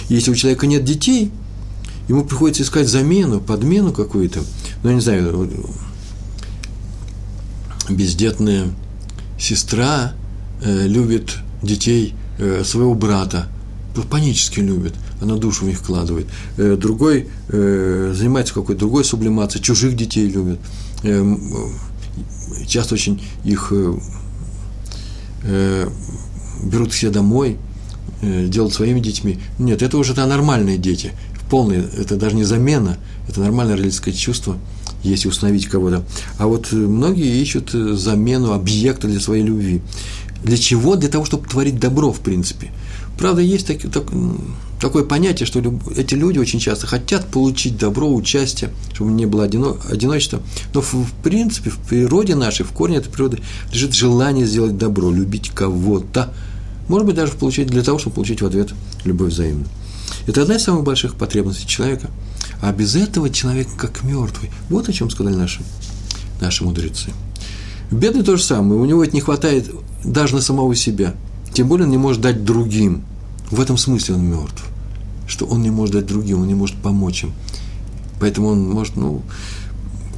[0.08, 1.30] если у человека нет детей,
[2.08, 4.40] ему приходится искать замену, подмену какую-то.
[4.82, 5.48] Ну, я не знаю,
[7.88, 8.68] бездетная
[9.38, 10.12] сестра
[10.62, 13.48] э, любит детей э, своего брата,
[14.10, 16.26] панически любит, она душу в них вкладывает.
[16.56, 20.58] Э, другой э, занимается какой-то другой сублимацией, чужих детей любит.
[21.02, 21.36] Э,
[22.66, 23.94] часто очень их э,
[25.44, 25.88] э,
[26.62, 27.58] берут себе домой–
[28.24, 29.38] Э, делать своими детьми.
[29.58, 31.12] Нет, это уже да, нормальные дети,
[31.50, 32.96] полные, это даже не замена,
[33.28, 34.56] это нормальное родительское чувство,
[35.02, 36.04] если установить кого-то.
[36.38, 39.82] А вот многие ищут э, замену объекта для своей любви.
[40.42, 40.96] Для чего?
[40.96, 42.70] Для того, чтобы творить добро, в принципе.
[43.18, 44.04] Правда, есть так, так,
[44.80, 45.60] такое понятие, что
[45.94, 50.40] эти люди очень часто хотят получить добро, участие, чтобы не было одино, одиночества.
[50.72, 55.10] Но в, в принципе, в природе нашей, в корне этой природы лежит желание сделать добро,
[55.10, 56.32] любить кого-то,
[56.88, 58.72] может быть, даже получить для того, чтобы получить в ответ
[59.04, 59.68] любовь взаимную.
[60.26, 62.10] Это одна из самых больших потребностей человека.
[62.60, 64.50] А без этого человек как мертвый.
[64.70, 65.62] Вот о чем сказали наши,
[66.40, 67.10] наши мудрецы.
[67.90, 68.80] Бедный то же самое.
[68.80, 69.70] У него это не хватает
[70.04, 71.14] даже на самого себя.
[71.52, 73.04] Тем более он не может дать другим.
[73.50, 74.64] В этом смысле он мертв.
[75.26, 77.32] Что он не может дать другим, он не может помочь им.
[78.20, 79.22] Поэтому он может, ну,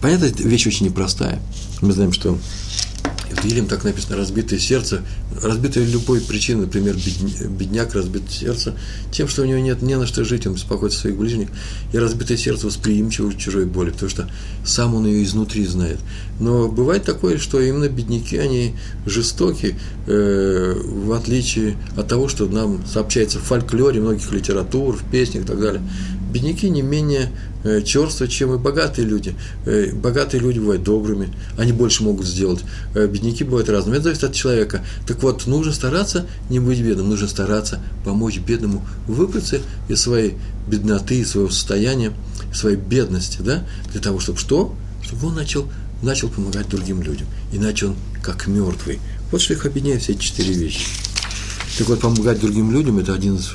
[0.00, 1.40] понятно, вещь очень непростая.
[1.80, 2.38] Мы знаем, что
[3.30, 5.02] в Дилем так написано, разбитое сердце,
[5.42, 6.96] разбитое любой причиной, например,
[7.48, 8.74] бедняк разбит сердце,
[9.10, 11.48] тем, что у него нет не на что жить, он беспокоится своих ближних,
[11.92, 14.30] и разбитое сердце восприимчиво к чужой боли, потому что
[14.64, 15.98] сам он ее изнутри знает.
[16.40, 18.74] Но бывает такое, что именно бедняки, они
[19.06, 25.44] жестоки, э, в отличие от того, что нам сообщается в фольклоре многих литератур, в песнях
[25.44, 25.82] и так далее.
[26.36, 27.30] Бедняки не менее
[27.66, 29.34] Э, черство, чем и богатые люди.
[29.64, 32.60] Э, богатые люди бывают добрыми, они больше могут сделать.
[32.94, 33.96] Э, бедняки бывают разными.
[33.96, 34.84] Это зависит от человека.
[35.04, 40.34] Так вот, нужно стараться не быть бедным, нужно стараться помочь бедному выбраться из своей
[40.68, 42.12] бедноты, из своего состояния,
[42.54, 44.72] своей бедности, да, для того, чтобы что?
[45.02, 45.66] Чтобы он начал,
[46.02, 47.26] начал помогать другим людям.
[47.52, 49.00] Иначе он как мертвый.
[49.32, 50.86] Вот что их объединяет все эти четыре вещи.
[51.78, 53.50] Так вот, помогать другим людям– это один из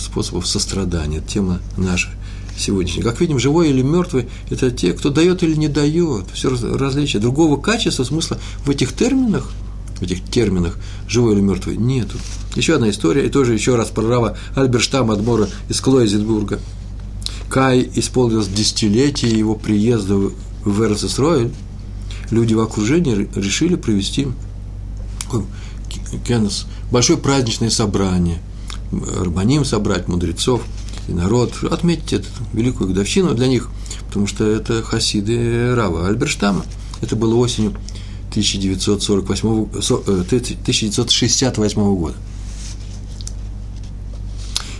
[0.00, 2.10] способов сострадания, тема наша
[2.58, 3.02] сегодняшний.
[3.02, 6.26] Как видим, живой или мертвый– это те, кто дает или не дает.
[6.32, 7.20] Все различие.
[7.20, 9.50] Другого качества, смысла в этих терминах,
[9.98, 12.18] в этих терминах живой или мертвый нету.
[12.54, 16.60] Еще одна история, и тоже еще раз про Рава Альберштама Адмора из Клойзенбурга.
[17.48, 20.16] Кай исполнилось десятилетие его приезда
[20.64, 21.50] в Эрцесройль.
[22.30, 24.28] Люди в окружении решили провести
[26.26, 28.38] кеннес, большое праздничное собрание,
[28.92, 30.62] рабаним собрать, мудрецов
[31.08, 33.70] и народ, отметить эту великую годовщину для них,
[34.06, 36.64] потому что это хасиды Рава Альберштама.
[37.00, 37.70] Это было осенью
[38.30, 42.16] 1948, 1968 э, года.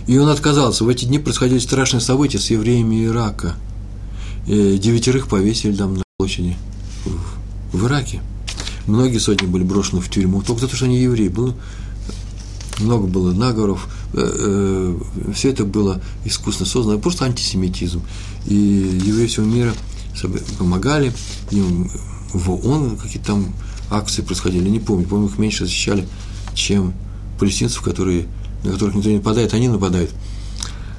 [0.07, 0.83] И он отказался.
[0.83, 3.55] В эти дни происходили страшные события с евреями Ирака.
[4.47, 6.55] Э, девятерых повесили там на площади
[7.73, 8.21] в Ираке.
[8.87, 11.27] Многие сотни были брошены в тюрьму, только за то, что они евреи.
[11.27, 11.53] Было,
[12.79, 18.01] много было наговоров, все это было искусно создано, просто антисемитизм.
[18.45, 19.73] И евреи всего мира
[20.57, 21.13] помогали,
[21.51, 21.89] им
[22.33, 23.53] в ООН какие-то там
[23.89, 26.07] акции происходили, не помню, помню, их меньше защищали,
[26.53, 26.93] чем
[27.39, 28.25] палестинцев, которые,
[28.63, 30.11] на которых никто не нападает, они нападают.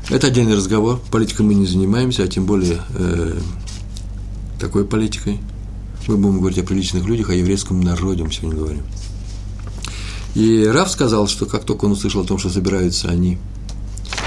[0.09, 3.39] Это отдельный разговор, политикой мы не занимаемся, а тем более э,
[4.59, 5.39] такой политикой.
[6.09, 8.83] Мы будем говорить о приличных людях, о еврейском народе мы сегодня говорим.
[10.35, 13.39] И Раф сказал, что как только он услышал о том, что собираются они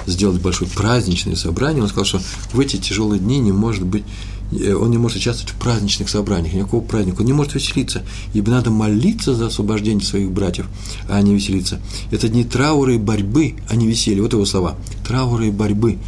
[0.05, 4.03] сделать большое праздничное собрание, он сказал, что в эти тяжелые дни не может быть,
[4.51, 8.51] э, он не может участвовать в праздничных собраниях, никакого праздника, он не может веселиться, ибо
[8.51, 10.67] надо молиться за освобождение своих братьев,
[11.07, 11.79] а не веселиться.
[12.11, 14.21] Это дни траура и борьбы, а не веселья.
[14.21, 14.75] Вот его слова.
[15.07, 15.99] Траура и борьбы,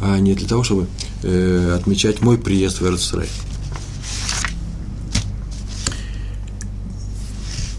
[0.00, 0.86] а не для того, чтобы
[1.22, 3.28] э, отмечать мой приезд в Эрцисрай.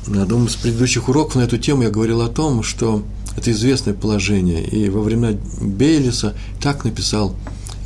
[0.10, 3.04] На одном из предыдущих уроков на эту тему я говорил о том, что
[3.38, 4.64] это известное положение.
[4.66, 7.36] И во времена Бейлиса так написал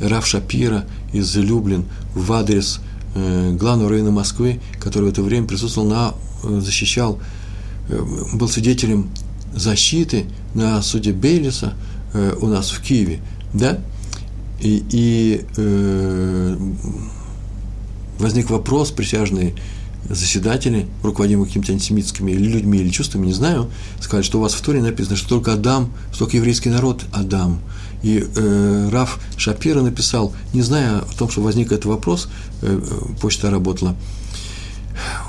[0.00, 1.84] Раф Шапира из Люблин
[2.14, 2.80] в адрес
[3.14, 7.18] э, главного района Москвы, который в это время присутствовал на, э, защищал,
[7.90, 9.10] э, был свидетелем
[9.54, 11.74] защиты на суде Бейлиса
[12.40, 13.20] у нас в Киеве,
[13.52, 13.80] да,
[14.60, 16.56] и, и э,
[18.18, 19.54] возник вопрос, присяжные
[20.08, 24.82] заседатели, руководимые какими-то антисемитскими людьми, или чувствами, не знаю, сказали, что у вас в Торе
[24.82, 27.60] написано, что только Адам, что только еврейский народ Адам.
[28.02, 32.28] И э, Раф Шапира написал, не зная о том, что возник этот вопрос,
[32.62, 32.80] э,
[33.20, 33.96] почта работала,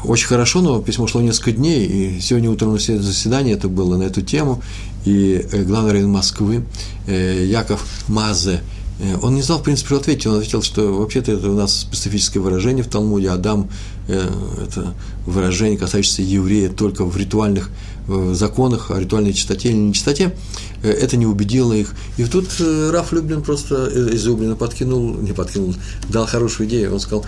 [0.04, 4.04] очень хорошо, но письмо шло несколько дней, и сегодня утром на заседание это было на
[4.04, 4.62] эту тему,
[5.06, 6.66] и э, главный район Москвы
[7.08, 8.62] э, Яков Мазе–
[9.00, 10.28] Э, он не знал, в принципе, что ответить.
[10.28, 13.30] Он ответил, что вообще-то это у нас специфическое выражение в Талмуде.
[13.30, 13.68] Адам э,–
[14.08, 14.94] это
[15.26, 17.70] выражение, касающееся еврея только в ритуальных
[18.08, 20.36] э, законах, о ритуальной чистоте или нечистоте.
[20.84, 21.94] Это не убедило их.
[22.18, 25.76] И тут Раф Люблин просто из Люблина подкинул, не подкинул,
[26.10, 26.94] дал хорошую идею.
[26.94, 27.26] Он сказал,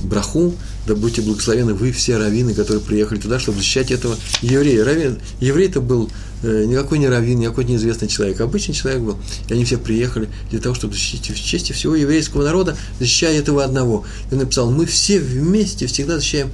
[0.00, 0.54] браху,
[0.86, 4.84] да будьте благословены вы все раввины, которые приехали туда, чтобы защищать этого еврея.
[4.84, 6.10] Равин, еврей это был
[6.42, 9.18] э, никакой не раввин, никакой неизвестный человек, обычный человек был.
[9.48, 13.64] И они все приехали для того, чтобы защитить в чести всего еврейского народа, защищая этого
[13.64, 14.04] одного.
[14.30, 16.50] И написал, мы все вместе всегда защищаем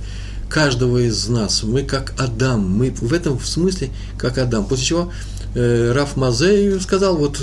[0.49, 1.63] каждого из нас.
[1.63, 4.67] Мы как Адам, мы в этом смысле как Адам.
[4.67, 5.13] После чего
[5.55, 7.41] э, Раф Мазей сказал, вот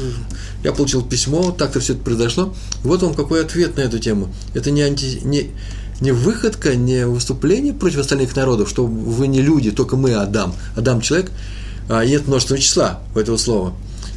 [0.64, 4.34] я получил письмо, так-то все это произошло, вот вам какой ответ на эту тему.
[4.54, 5.50] Это не, анти, не,
[6.02, 10.54] не выходка, не выступление против остальных народов, что вы не люди, только мы Адам.
[10.76, 11.32] Адам– человек,
[11.90, 13.74] а нет множественного числа у этого слова.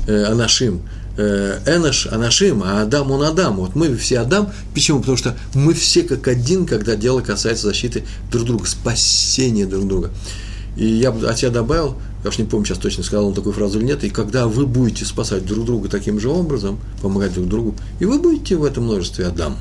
[0.07, 0.83] Э, анашим.
[1.17, 3.57] Э, Энош, Анашим, а Адам, он Адам.
[3.57, 4.51] Вот мы все Адам.
[4.73, 5.01] Почему?
[5.01, 10.11] Потому что мы все как один, когда дело касается защиты друг друга, спасения друг друга.
[10.77, 13.79] И я от себя добавил, я уж не помню сейчас точно, сказал он такую фразу
[13.79, 17.75] или нет, и когда вы будете спасать друг друга таким же образом, помогать друг другу,
[18.01, 19.59] и вы будете в этом множестве Адам.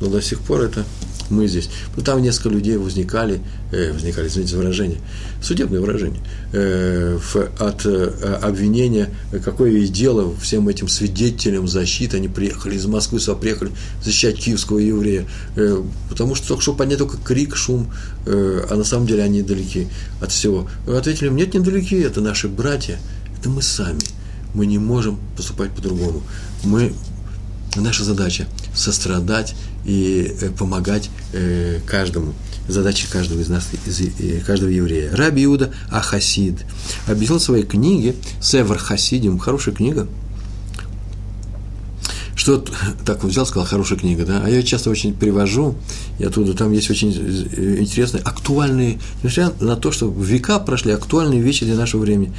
[0.00, 0.84] Но до сих пор это
[1.32, 1.68] мы здесь.
[1.96, 3.40] Ну, там несколько людей возникали,
[3.72, 4.98] э, возникали, извините выражение,
[5.42, 6.20] судебное выражение,
[6.52, 9.08] э, в, от э, обвинения,
[9.44, 13.72] какое дело всем этим свидетелям защиты, они приехали из Москвы, сюда приехали
[14.04, 17.92] защищать киевского еврея, э, потому что только что поднять только крик, шум,
[18.26, 19.88] э, а на самом деле они далеки
[20.20, 20.68] от всего.
[20.86, 22.98] Ответили им, нет, недалеки, это наши братья,
[23.38, 24.00] это мы сами,
[24.54, 26.22] мы не можем поступать по-другому.
[26.62, 26.92] Мы
[27.76, 32.34] Наша задача– сострадать и э, помогать э, каждому.
[32.68, 35.14] Задача каждого из нас, из, каждого еврея.
[35.14, 36.64] Раби Иуда Ахасид
[37.08, 40.06] объяснил в своей книге «Север Хасидим», хорошая книга,
[42.42, 42.64] что
[43.04, 45.76] так вот взял, сказал, хорошая книга, да, а я часто очень перевожу,
[46.18, 51.40] и оттуда там есть очень э, интересные, актуальные, несмотря на то, что века прошли, актуальные
[51.40, 52.32] вещи для нашего времени.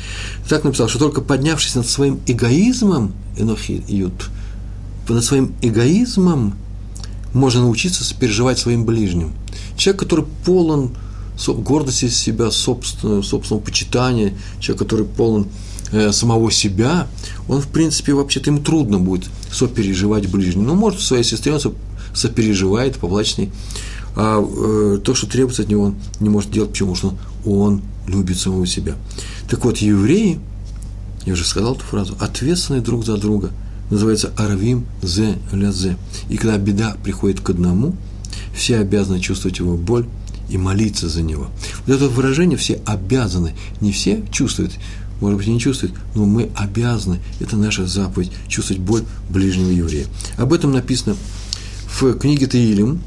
[0.49, 4.29] Так написал, что только поднявшись над своим эгоизмом, Энохи Ют,
[5.07, 6.55] над своим эгоизмом
[7.33, 9.33] можно научиться сопереживать своим ближним.
[9.75, 10.95] Человек, который полон
[11.47, 15.47] гордости себя, собственного, собственного почитания, человек, который полон
[15.91, 17.07] э, самого себя,
[17.47, 20.67] он, в принципе, вообще-то ему трудно будет сопереживать ближнему.
[20.67, 21.59] Ну, может, своей сестре он
[22.13, 22.97] сопереживает,
[23.37, 23.51] ней,
[24.15, 26.93] а э, то, что требуется от него, он не может делать, почему?
[26.95, 28.95] Что он любит самого себя.
[29.49, 30.39] Так вот, евреи,
[31.25, 33.51] я уже сказал эту фразу, ответственны друг за друга,
[33.89, 35.97] называется «арвим зе лязе».
[36.29, 37.95] И когда беда приходит к одному,
[38.55, 40.05] все обязаны чувствовать его боль
[40.49, 41.47] и молиться за него.
[41.85, 44.73] Вот это выражение «все обязаны», не все чувствуют,
[45.19, 50.05] может быть, не чувствуют, но мы обязаны, это наша заповедь, чувствовать боль ближнего еврея.
[50.37, 51.15] Об этом написано
[51.87, 53.01] в книге Таилим,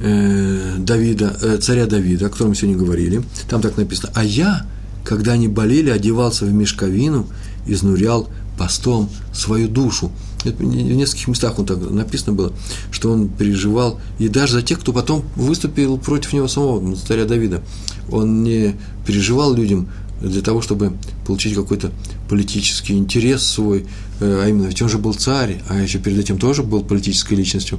[0.00, 4.66] э, Давида, э, царя Давида, о котором мы сегодня говорили, там так написано, а я,
[5.04, 7.26] когда они болели, одевался в мешковину,
[7.66, 8.28] изнурял
[8.58, 10.10] постом свою душу.
[10.44, 12.52] В нескольких местах он так написано было,
[12.90, 17.62] что он переживал, и даже за тех, кто потом выступил против него самого, царя Давида.
[18.10, 18.76] Он не
[19.06, 19.88] переживал людям
[20.22, 20.92] для того, чтобы
[21.26, 21.92] получить какой-то
[22.28, 23.86] политический интерес свой,
[24.20, 27.34] э, а именно, ведь он же был царь, а еще перед этим тоже был политической
[27.34, 27.78] личностью,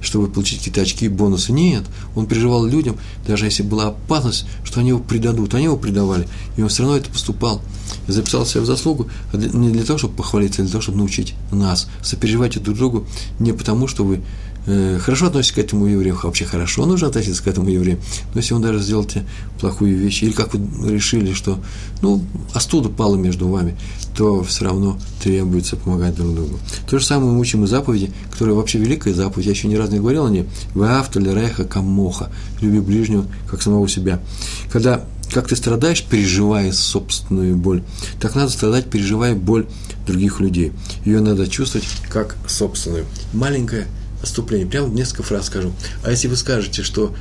[0.00, 1.52] чтобы получить какие-то очки и бонусы.
[1.52, 1.84] Нет,
[2.14, 6.62] он переживал людям, даже если была опасность, что они его предадут, они его предавали, и
[6.62, 7.60] он все равно это поступал.
[8.06, 11.34] И записал себя в заслугу не для того, чтобы похвалиться, а для того, чтобы научить
[11.50, 11.88] нас.
[12.02, 13.06] Сопереживайте друг другу
[13.38, 14.22] не потому, что вы
[14.66, 17.98] хорошо относится к этому еврею, вообще хорошо нужно относиться к этому еврею,
[18.34, 19.24] но если он даже сделал тебе
[19.58, 21.58] плохую вещь, или как вы решили, что,
[22.02, 23.76] ну, остуда пала между вами,
[24.16, 26.58] то все равно требуется помогать друг другу.
[26.88, 29.92] То же самое мы учим и заповеди, которые вообще великая заповедь, я еще ни разу
[29.92, 32.30] не говорил о ней, «Ваавталь реха камоха»–
[32.60, 34.20] «Люби ближнего, как самого себя».
[34.72, 37.84] Когда как ты страдаешь, переживая собственную боль,
[38.20, 39.66] так надо страдать, переживая боль
[40.04, 40.72] других людей.
[41.04, 43.04] Ее надо чувствовать как собственную.
[43.32, 43.86] Маленькая
[44.22, 45.72] отступление, прямо несколько фраз скажу.
[46.02, 47.14] А если вы скажете, что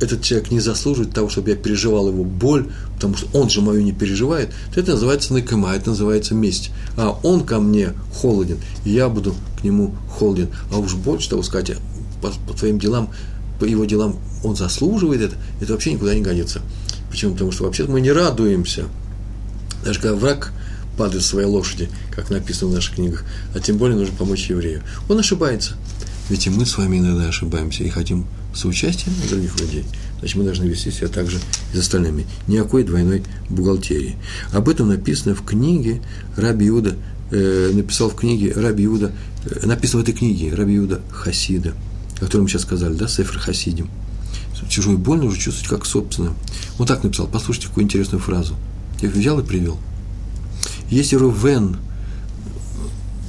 [0.00, 3.82] этот человек не заслуживает того, чтобы я переживал его боль, потому что он же мою
[3.82, 6.70] не переживает, то это называется накыма, это называется месть.
[6.96, 10.48] А он ко мне холоден, и я буду к нему холоден.
[10.72, 11.72] А уж больше того сказать,
[12.22, 13.10] по, по твоим делам,
[13.58, 16.60] по его делам он заслуживает это, это вообще никуда не годится.
[17.10, 17.32] Почему?
[17.32, 18.84] Потому что вообще мы не радуемся.
[19.84, 20.52] Даже когда враг
[20.96, 23.24] падает своей лошади, как написано в наших книгах,
[23.54, 24.82] а тем более нужно помочь еврею.
[25.08, 25.74] Он ошибается.
[26.28, 29.84] Ведь и мы с вами иногда ошибаемся и хотим соучастия других людей.
[30.20, 31.38] Значит, мы должны вести себя так же
[31.72, 32.26] и с остальными.
[32.46, 34.16] Никакой двойной бухгалтерии.
[34.52, 36.00] Об этом написано в книге
[36.36, 36.96] Раби Иуда,
[37.30, 39.12] э, написал в книге Раби Иуда,
[39.44, 41.74] э, написано в этой книге Раби Иуда Хасида,
[42.16, 43.90] о котором мы сейчас сказали, да, Сефер Хасидим.
[44.68, 46.34] Чужую боль нужно чувствовать как собственную.
[46.78, 48.54] Он так написал, послушайте какую интересную фразу.
[49.02, 49.78] Я взял и привел.
[50.88, 51.76] Если Рувен–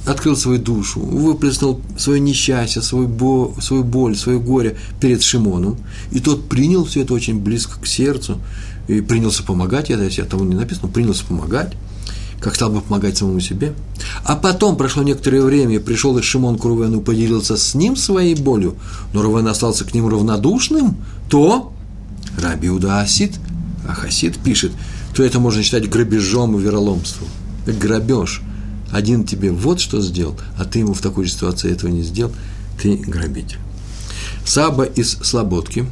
[0.06, 5.76] открыл свою душу, выплеснул свое несчастье, свою, бо, свою боль, свое горе перед Шимоном,
[6.12, 8.38] и тот принял все это очень близко к сердцу,
[8.86, 11.72] и принялся помогать, это я того не написано, принялся помогать,
[12.40, 13.72] как стал бы помогать самому себе.
[14.24, 18.76] А потом прошло некоторое время, пришел и Шимон к Рувену, поделился с ним своей болью,
[19.12, 20.96] но Рувен остался к ним равнодушным,
[21.28, 21.72] то
[22.40, 23.34] Раби Уда Асид,
[23.88, 24.70] а Хасид пишет,
[25.16, 27.26] то это можно считать грабежом и вероломством.
[27.66, 28.42] Это грабеж–
[28.90, 32.32] один тебе вот что сделал, а ты ему в такой же ситуации этого не сделал,
[32.80, 33.58] ты грабитель.
[34.44, 35.86] Саба из Слободки.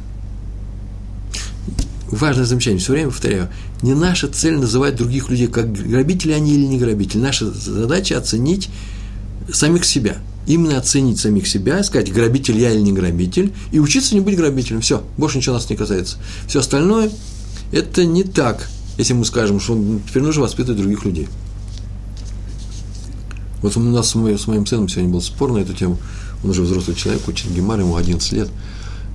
[2.09, 3.49] Важное замечание, все время повторяю,
[3.81, 7.19] не наша цель называть других людей как грабители они или не грабители.
[7.19, 8.69] Наша задача оценить
[9.51, 10.17] самих себя.
[10.47, 14.81] Именно оценить самих себя, сказать, грабитель я или не грабитель, и учиться не быть грабителем.
[14.81, 16.17] Все, больше ничего нас не касается.
[16.47, 17.09] Все остальное–
[17.71, 19.75] это не так, если мы скажем, что
[20.07, 21.27] теперь нужно воспитывать других людей.
[23.65, 25.97] Вот у нас с моим, сыном сегодня был спор на эту тему.
[26.43, 28.47] Он уже взрослый человек, учит Гемар, ему 11 лет.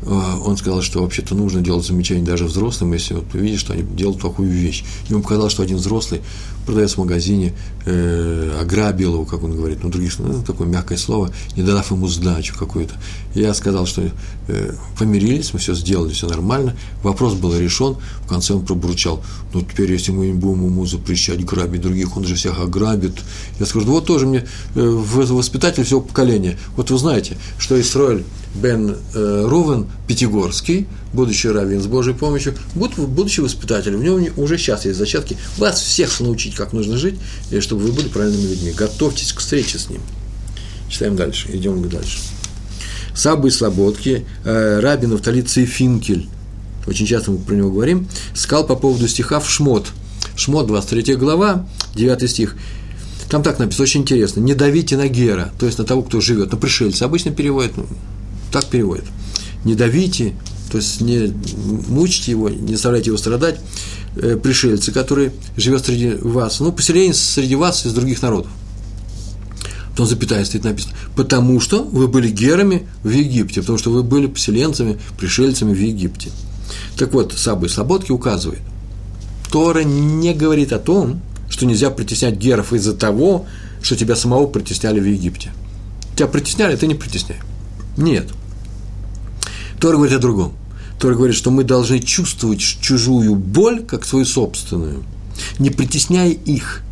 [0.04, 3.84] А, он сказал, что вообще-то нужно делать замечания даже взрослым, если вот видишь, что они
[3.84, 4.82] делают плохую вещь.
[5.08, 6.22] Ему показалось, что один взрослый
[6.70, 7.52] продавец в магазине
[7.84, 12.06] э, ограбил его, как он говорит, ну, других, ну, такое мягкое слово, не дав ему
[12.06, 12.94] сдачу какую-то.
[13.34, 14.02] Я сказал, что
[14.48, 19.62] э, помирились, мы все сделали, все нормально, вопрос был решен, в конце он пробурчал, ну,
[19.62, 23.14] теперь, если мы не будем ему запрещать грабить других, он же всех ограбит.
[23.58, 24.46] Я скажу, ну, вот тоже мне
[24.76, 26.56] э, воспитатель всего поколения.
[26.76, 33.42] Вот вы знаете, что Исраиль Бен э, Рувен Пятигорский, будущий раввин с Божьей помощью, будущий
[33.42, 33.94] воспитатель.
[33.94, 37.14] У него уже сейчас есть зачатки вас всех научить, как нужно жить,
[37.50, 38.72] и чтобы вы были правильными людьми.
[38.72, 40.02] Готовьтесь к встрече с ним.
[40.90, 42.18] Читаем дальше, идем дальше.
[43.14, 46.28] Сабы и Слободки, э, Рабин Автали Цейфинкель,
[46.86, 49.88] очень часто мы про него говорим, сказал по поводу стиха в Шмот.
[50.36, 52.56] Шмот, 23 глава, 9 стих.
[53.30, 54.40] Там так написано, очень интересно.
[54.40, 57.06] Не давите на Гера, то есть на того, кто живет, на пришельца.
[57.06, 57.86] Обычно переводят, ну,
[58.52, 59.06] так переводят.
[59.64, 60.34] Не давите
[60.70, 61.32] то есть не
[61.88, 63.60] мучите его, не заставляйте его страдать,
[64.16, 68.50] э, пришельцы, которые живет среди вас, ну, поселение среди вас из других народов.
[69.90, 74.26] Потом запятая стоит написано, потому что вы были герами в Египте, потому что вы были
[74.26, 76.30] поселенцами, пришельцами в Египте.
[76.96, 78.60] Так вот, Сабы Слободки указывает,
[79.50, 83.46] Тора не говорит о том, что нельзя притеснять геров из-за того,
[83.82, 85.50] что тебя самого притесняли в Египте.
[86.14, 87.38] Тебя притесняли, ты не притесняй.
[87.96, 88.28] Нет.
[89.80, 90.52] Тора говорит о другом.
[91.00, 95.02] Тора говорит, что мы должны чувствовать чужую боль, как свою собственную,
[95.58, 96.82] не притесняя их,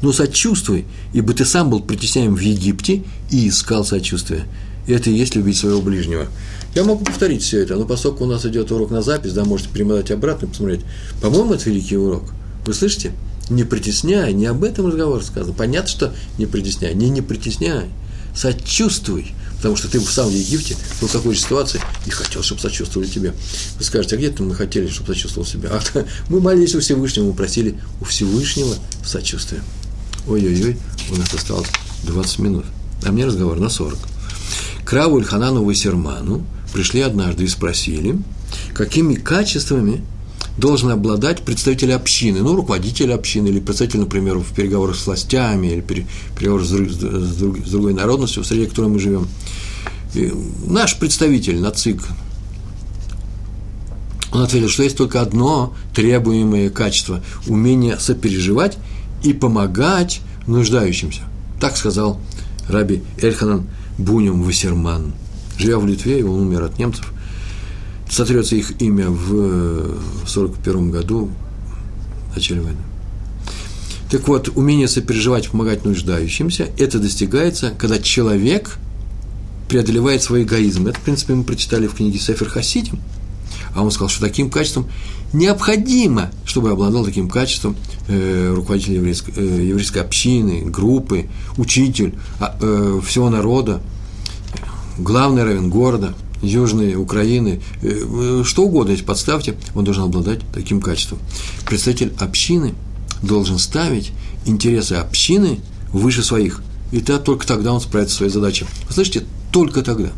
[0.00, 4.44] но сочувствуй, ибо ты сам был притесняем в Египте и искал сочувствия.
[4.86, 6.28] Это и есть любить своего ближнего.
[6.74, 9.68] Я могу повторить все это, но поскольку у нас идет урок на запись, да, можете
[9.68, 10.80] перемотать обратно и посмотреть.
[11.20, 12.24] По-моему, это великий урок.
[12.64, 13.12] Вы слышите?
[13.50, 15.52] Не притесняй, не об этом разговор сказано.
[15.52, 17.90] Понятно, что не притесняй, не не притесняй.
[18.34, 23.34] Сочувствуй, потому что ты в Египте был в такой ситуации и хотел, чтобы сочувствовали тебе.
[23.78, 25.70] Вы скажете, а где-то мы хотели, чтобы сочувствовал себя?
[25.70, 25.82] А
[26.28, 29.62] мы молились у Всевышнего, мы просили у Всевышнего сочувствия.
[30.26, 30.76] Ой-ой-ой,
[31.10, 31.68] у нас осталось
[32.04, 32.64] 20 минут.
[33.04, 33.98] А мне разговор на 40.
[34.84, 38.18] Краву Ильханану Васерману пришли однажды и спросили,
[38.74, 40.02] какими качествами
[40.58, 45.80] должен обладать представитель общины, ну, руководитель общины, или представитель, например, в переговорах с властями, или
[45.80, 46.96] переговорах с, друг, с,
[47.36, 49.28] друг, с другой народностью, в среде которой мы живем.
[50.14, 50.32] И
[50.66, 52.02] наш представитель, НАЦИК,
[54.32, 58.76] он ответил, что есть только одно требуемое качество– умение сопереживать
[59.22, 61.22] и помогать нуждающимся.
[61.60, 62.20] Так сказал
[62.68, 65.12] раби Эльханан Бунем Вассерман.
[65.56, 67.12] Живя в Литве, он умер от немцев.
[68.10, 71.30] Сотрется их имя в 1941 году,
[72.32, 72.78] в начале войны.
[74.10, 78.78] Так вот, умение сопереживать, помогать нуждающимся, это достигается, когда человек
[79.68, 80.86] преодолевает свой эгоизм.
[80.86, 82.98] Это, в принципе, мы прочитали в книге Сефер Хасидим.
[83.74, 84.88] А он сказал, что таким качеством
[85.34, 87.76] необходимо, чтобы обладал таким качеством
[88.08, 91.28] э, руководитель еврейской, э, еврейской общины, группы,
[91.58, 93.82] учитель а, э, всего народа,
[94.96, 101.18] главный равен города, Южной Украины, э, что угодно, если подставьте, он должен обладать таким качеством.
[101.66, 102.74] Представитель общины
[103.22, 104.12] должен ставить
[104.46, 105.60] интересы общины
[105.92, 106.62] выше своих.
[106.92, 108.66] И то, только тогда он справится со своей задачей.
[108.90, 110.10] Слышите, только тогда.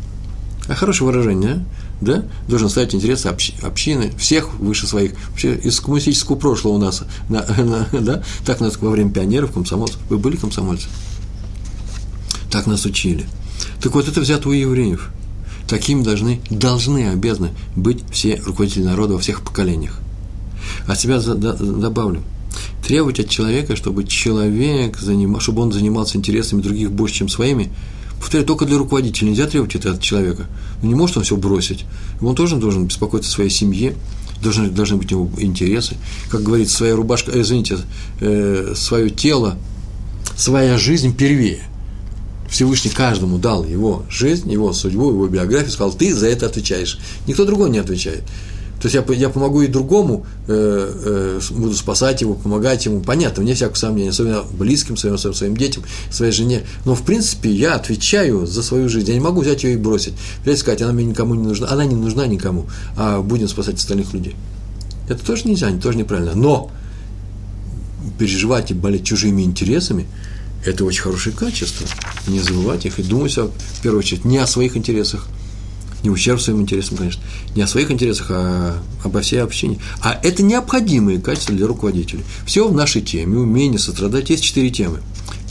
[0.67, 1.65] А хорошее выражение, а?
[2.01, 5.13] да, должен ставить интересы общ, общины, всех выше своих.
[5.29, 9.99] Вообще из коммунистического прошлого у нас, на, на, да, так нас во время пионеров, комсомольцев,
[10.09, 10.87] вы были комсомольцы?
[12.49, 13.25] Так нас учили.
[13.81, 15.11] Так вот, это взято у евреев.
[15.71, 19.97] Такими должны, должны, обязаны быть все руководители народа во всех поколениях.
[20.85, 22.23] А себя за, да, добавлю.
[22.85, 27.71] Требовать от человека, чтобы человек, заним, чтобы он занимался интересами других больше, чем своими–
[28.19, 30.45] Повторяю, только для руководителя нельзя требовать это от человека.
[30.83, 31.85] Ну, не может он все бросить.
[32.21, 33.95] Он тоже должен беспокоиться о своей семье,
[34.43, 35.95] должны, должны быть у него интересы.
[36.29, 37.77] Как говорится, своя рубашка, э, извините,
[38.19, 39.57] э, свое тело,
[40.37, 41.63] своя жизнь первее.
[42.51, 46.99] Всевышний каждому дал его жизнь, его судьбу, его биографию, сказал, ты за это отвечаешь.
[47.25, 48.23] Никто другой не отвечает.
[48.81, 53.43] То есть я, я помогу и другому, э, э, буду спасать его, помогать ему, понятно,
[53.43, 56.63] вне всякого сомнения, особенно близким своим, особенно своим детям, своей жене.
[56.83, 59.07] Но в принципе я отвечаю за свою жизнь.
[59.07, 60.15] Я не могу взять ее и бросить.
[60.43, 62.65] Взять сказать, она мне никому не нужна, она не нужна никому,
[62.97, 64.35] а будем спасать остальных людей.
[65.07, 66.33] Это тоже нельзя, тоже неправильно.
[66.35, 66.69] Но
[68.19, 70.05] переживать и болеть чужими интересами–
[70.65, 71.87] это очень хорошее качество.
[72.27, 75.27] Не забывать их и думать, в первую очередь, не о своих интересах–
[76.03, 77.21] не ущерб своим интересам, конечно,
[77.55, 79.79] не о своих интересах, а обо всей общине.
[80.01, 82.23] А это необходимые качества для руководителей.
[82.45, 84.99] Все в нашей теме, умение сострадать, есть четыре темы.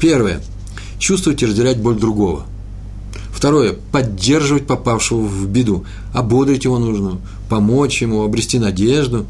[0.01, 0.43] Первое–
[0.99, 2.47] чувствовать и разделять боль другого.
[3.33, 9.27] Второе– поддерживать попавшего в беду, ободрить его нужно, помочь ему, обрести надежду.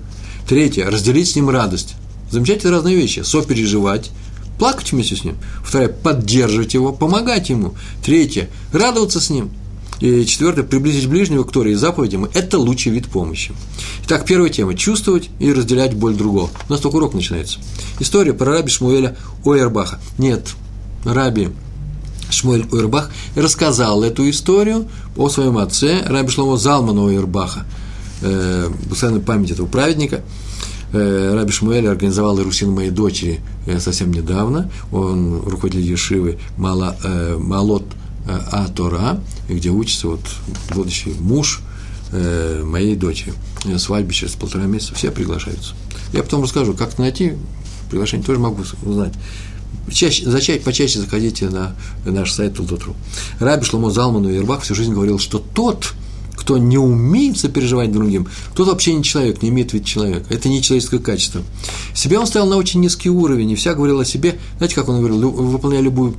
[0.48, 1.96] Третье– разделить с ним радость.
[2.30, 3.20] Замечательные разные вещи.
[3.20, 4.10] Сопереживать,
[4.60, 5.36] плакать вместе с ним.
[5.64, 7.74] Второе– поддерживать его, помогать ему.
[8.04, 9.50] Третье– радоваться с ним–
[10.00, 13.52] и четвертое, приблизить ближнего к Торе и заповедям– это лучший вид помощи.
[14.04, 16.50] Итак, первая тема– чувствовать и разделять боль другого.
[16.68, 17.58] У нас только урок начинается.
[17.98, 19.98] История про раби Шмуэля Ойербаха.
[20.18, 20.54] Нет,
[21.04, 21.48] раби
[22.30, 27.66] Шмуэль Ойербах рассказал эту историю о своем отце, раби Шломо Залману Ойербаха,
[28.20, 28.70] э,
[29.26, 30.22] память этого праведника–
[30.92, 34.70] Раби Шмуэль организовал Ирусин моей дочери э, совсем недавно.
[34.92, 37.84] Он руководитель Ешивы Мала, э, Малот
[38.26, 40.20] Э, а Тора, где учится вот
[40.74, 41.60] будущий муж
[42.12, 43.32] э, моей дочери.
[43.78, 45.74] Свадьбе через полтора месяца все приглашаются.
[46.12, 47.34] Я потом расскажу, как найти
[47.90, 49.12] приглашение, тоже могу узнать.
[49.90, 51.74] Чаще, зачать, почаще заходите на
[52.04, 52.94] наш сайт Толдотру.
[53.38, 55.94] Раби Шломо Залману Ирбах всю жизнь говорил, что тот,
[56.40, 60.24] кто не умеет сопереживать другим, тот вообще не человек, не имеет вид человека.
[60.30, 61.42] Это не человеческое качество.
[61.94, 65.00] Себя он ставил на очень низкий уровень, и вся говорил о себе, знаете, как он
[65.00, 66.16] говорил, выполняя любую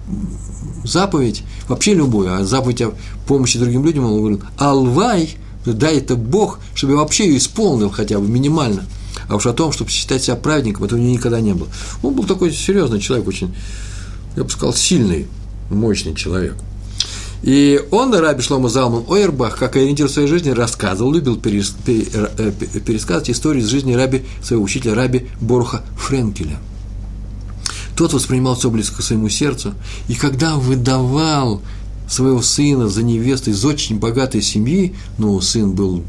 [0.84, 2.94] заповедь, вообще любую, а заповедь о
[3.26, 8.20] помощи другим людям, он говорил, алвай, дай это Бог, чтобы я вообще ее исполнил хотя
[8.20, 8.86] бы минимально.
[9.28, 11.68] А уж о том, чтобы считать себя праведником, этого у него никогда не было.
[12.04, 13.56] Он был такой серьезный человек, очень,
[14.36, 15.26] я бы сказал, сильный,
[15.72, 16.56] мощный человек–
[17.44, 22.52] и он, Раби Шлома Залман Ойербах, как ориентир своей жизни, рассказывал, любил э,
[22.86, 26.60] пересказывать истории из жизни Раби, своего учителя Раби Боруха Френкеля.
[27.96, 29.74] Тот воспринимал все близко к своему сердцу,
[30.08, 31.62] и когда выдавал
[32.08, 36.04] своего сына за невесту из очень богатой семьи, ну, сын был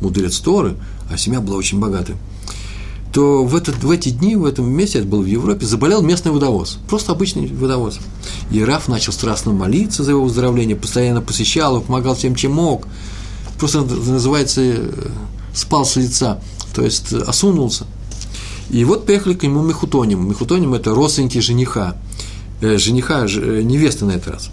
[0.00, 0.76] мудрец Торы,
[1.10, 2.16] а семья была очень богатая–
[3.12, 6.30] то в, этот, в эти дни, в этом месте, это был в Европе, заболел местный
[6.30, 7.98] водовоз, просто обычный водовоз.
[8.52, 12.86] И Раф начал страстно молиться за его выздоровление, постоянно посещал его, помогал всем, чем мог.
[13.58, 14.90] Просто называется э,
[15.54, 16.40] спал с лица,
[16.74, 17.84] то есть э, осунулся.
[18.70, 20.28] И вот приехали к нему Мехутоним.
[20.28, 21.96] Мехутоним– это родственники жениха,
[22.60, 24.50] э, жениха, э, невесты на этот раз.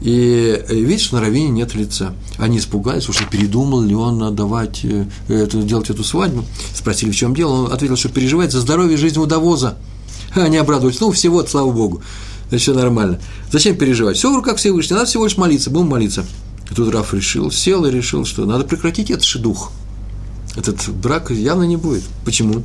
[0.00, 2.14] И видишь, что на равине нет лица.
[2.36, 6.44] Они испугались, уж передумал ли он отдавать, э, это, делать эту свадьбу.
[6.74, 7.64] Спросили, в чем дело.
[7.64, 9.76] Он ответил, что переживает за здоровье и жизнь водовоза.
[10.34, 11.00] Они обрадовались.
[11.00, 12.00] Ну, всего, слава Богу.
[12.46, 13.20] Это все нормально.
[13.50, 14.16] Зачем переживать?
[14.16, 14.98] Все в руках Всевышнего.
[14.98, 15.70] Надо всего лишь молиться.
[15.70, 16.24] Будем молиться.
[16.70, 19.72] И тут Раф решил, сел и решил, что надо прекратить этот шедух.
[20.54, 22.04] Этот брак явно не будет.
[22.24, 22.62] Почему?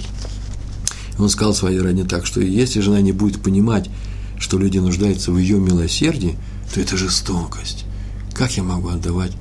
[1.17, 3.89] Он сказал своей родне так, что если жена не будет понимать,
[4.39, 6.37] что люди нуждаются в ее милосердии,
[6.73, 7.85] то это жестокость.
[8.33, 9.31] Как я могу отдавать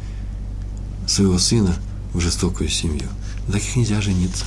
[1.06, 1.74] своего сына
[2.12, 3.08] в жестокую семью?
[3.46, 4.44] На таких нельзя жениться.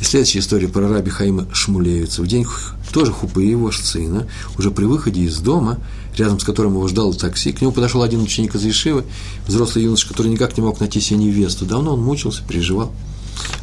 [0.00, 2.22] И следующая история про раби Хаима Шмулевица.
[2.22, 2.46] В день
[2.92, 5.80] тоже хупы его сына, уже при выходе из дома,
[6.16, 9.04] рядом с которым его ждал такси, к нему подошел один ученик из Ешивы,
[9.48, 11.66] взрослый юноша, который никак не мог найти себе невесту.
[11.66, 12.92] Давно он мучился, переживал.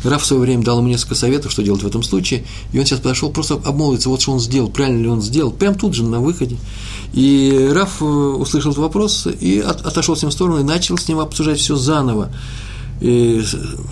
[0.04, 2.86] Раф в свое время дал ему несколько советов, что делать в этом случае, и он
[2.86, 6.04] сейчас подошел просто обмолвиться, вот что он сделал, правильно ли он сделал, прямо тут же
[6.04, 6.58] на выходе.
[7.14, 10.98] И Раф э, услышал этот вопрос и от, отошел с ним в сторону и начал
[10.98, 12.32] с ним обсуждать все заново.
[13.02, 13.44] И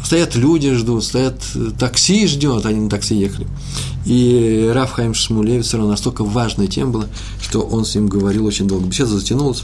[0.03, 3.47] стоят люди, ждут, стоят э, такси ждет, они на такси ехали.
[4.05, 7.05] И Раф Хайм Шмулевич все равно настолько важная тема была,
[7.41, 8.85] что он с ним говорил очень долго.
[8.85, 9.63] Беседа затянулась.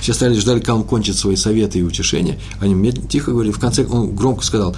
[0.00, 2.38] Все стали ждали, когда он кончит свои советы и утешения.
[2.60, 3.52] Они мне тихо говорили.
[3.52, 4.76] В конце он громко сказал,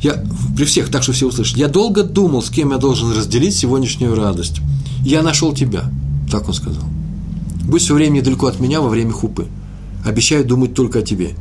[0.00, 0.22] я
[0.56, 4.14] при всех, так что все услышат, я долго думал, с кем я должен разделить сегодняшнюю
[4.14, 4.60] радость.
[5.04, 5.90] Я нашел тебя,
[6.30, 6.84] так он сказал.
[7.64, 9.46] Будь все время недалеко от меня во время хупы.
[10.04, 11.34] Обещаю думать только о тебе.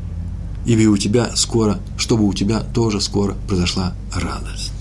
[0.65, 4.71] И у тебя скоро, чтобы у тебя тоже скоро произошла радость.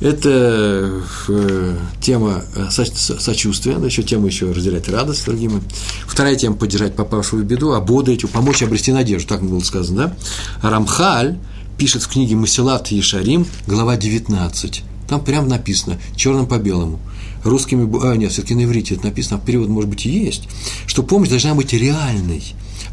[0.00, 5.60] Это э, тема э, сочувствия, да, еще тема еще разделять радость с другими.
[6.06, 10.14] Вторая тема– поддержать попавшую в беду, ободрить, помочь обрести надежду, так было сказано,
[10.62, 10.70] да?
[10.70, 11.38] Рамхаль
[11.78, 14.82] пишет в книге Масилат Ешарим, глава 19.
[15.08, 16.98] Там прямо написано, черным по белому–
[17.44, 20.48] русскими, а, нет, все-таки на иврите это написано, а перевод, может быть, и есть,
[20.86, 22.42] что помощь должна быть реальной,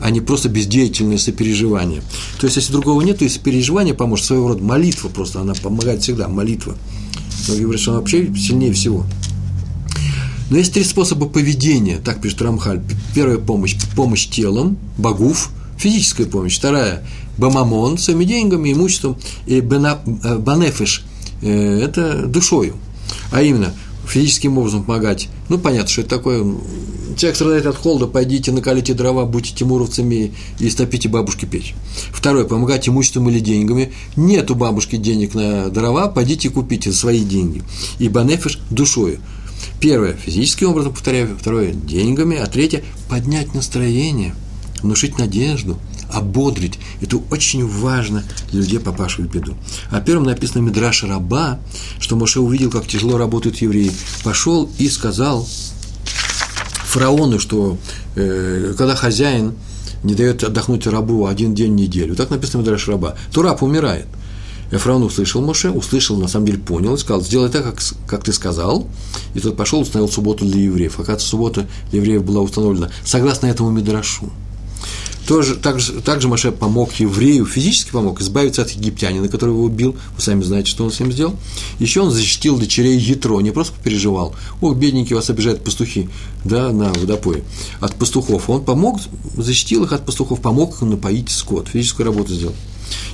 [0.02, 2.02] а не просто бездеятельное сопереживание.
[2.40, 6.04] То есть, если другого нет, то есть переживание поможет, своего рода молитва просто, она помогает
[6.04, 6.76] всегда, молитва.
[7.48, 9.06] Многие говорят, что она вообще сильнее всего.
[10.50, 12.82] Но есть три способа поведения, так пишет Рамхаль.
[13.16, 16.58] Первая помощь– помощь телом, богов, физическая помощь.
[16.58, 17.08] Вторая–
[17.38, 19.18] бамамон, своими деньгами, имуществом.
[19.46, 21.04] И э, банефиш
[21.42, 22.76] э,– это душою.
[23.32, 23.74] А именно,
[24.08, 25.30] физическим образом помогать.
[25.50, 26.44] Ну, понятно, что это такое.
[27.18, 31.76] Человек страдает от холода, пойдите, накалите дрова, будьте тимуровцами и стопите бабушке печь.
[32.12, 33.94] Второе, помогать имуществом или деньгами.
[34.16, 37.64] Нет у бабушки денег на дрова, пойдите купите свои деньги.
[38.00, 39.20] И банефиш душою.
[39.80, 41.38] Первое, физическим образом, повторяю.
[41.40, 42.38] Второе, деньгами.
[42.38, 44.36] А третье, поднять настроение,
[44.82, 45.78] внушить надежду–
[46.12, 46.80] ободрить.
[47.02, 49.56] Это очень важно для людей, попавших в беду.
[49.92, 51.60] А первым написано Мидраш Раба,
[52.00, 53.92] что Моше увидел, как тяжело работают евреи.
[54.24, 55.48] Пошел и сказал
[56.86, 57.78] фараону, что
[58.16, 59.54] э, когда хозяин
[60.04, 64.08] не дает отдохнуть рабу один день в неделю, так написано Мидраш Раба, то раб умирает.
[64.72, 68.24] И фараон услышал Моше, услышал, на самом деле понял, и сказал, сделай так, как, как
[68.24, 68.88] ты сказал.
[69.36, 70.96] И тот пошел, установил субботу для евреев.
[70.96, 74.32] Оказывается, суббота для евреев была установлена согласно этому Мидрашу.
[75.28, 79.96] Тоже, также, также Маше помог еврею, физически помог избавиться от египтянина, который его убил.
[80.16, 81.36] Вы сами знаете, что он с ним сделал.
[81.80, 84.36] Еще он защитил дочерей Ятро, не просто переживал.
[84.62, 86.10] Ох, бедненькие вас обижают пастухи,
[86.44, 87.44] да, на водопое.
[87.80, 88.50] От пастухов.
[88.50, 89.00] Он помог,
[89.36, 92.54] защитил их от пастухов, помог им напоить скот, физическую работу сделал.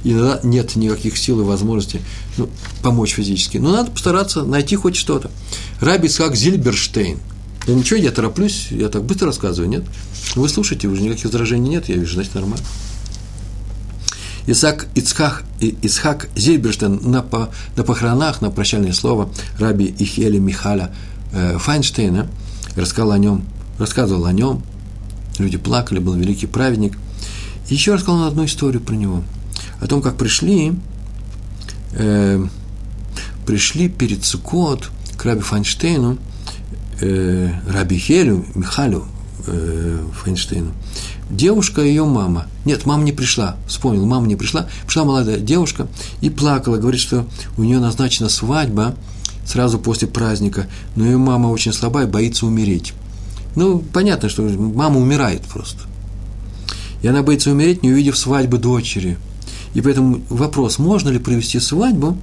[0.04, 2.02] И иногда нет никаких сил и возможности
[2.38, 2.50] ну,
[2.82, 3.58] помочь физически.
[3.58, 5.32] Но надо постараться найти хоть что-то.
[5.80, 7.20] Раби как Зильберштейн–
[7.68, 9.84] я ничего, я тороплюсь, я так быстро рассказываю, нет?
[10.36, 12.66] Вы слушаете, уже никаких возражений нет, я вижу, значит, нормально.
[14.48, 20.94] Исаак Ицхак, Зильберштейн на, по, на похоронах, на прощальное слово раби Ихеля Михаля
[21.32, 22.28] э, Файнштейна
[22.76, 23.46] рассказал о нем,
[23.78, 24.64] рассказывал о нем,
[25.38, 26.98] люди плакали, был великий праведник.
[27.70, 29.24] Еще рассказал одну историю про него,
[29.80, 30.74] о том, как пришли,
[31.94, 32.46] э,
[33.46, 36.18] пришли перед Сукот к раби Файнштейну,
[37.02, 39.06] э, раби Хелю, Михалю
[39.48, 40.72] э, Файнштейну,
[41.30, 42.48] девушка ее мама.
[42.66, 44.68] Нет, мама не пришла, вспомнил, мама не пришла.
[44.86, 45.88] Пришла молодая девушка
[46.22, 47.26] и плакала, говорит, что
[47.58, 48.96] у нее назначена свадьба
[49.46, 52.94] сразу после праздника, но ее мама очень слабая, боится умереть.
[53.56, 55.80] Ну, понятно, что мама умирает просто.
[57.02, 59.18] И она боится умереть, не увидев свадьбы дочери.
[59.74, 62.18] И поэтому вопрос, можно ли провести свадьбу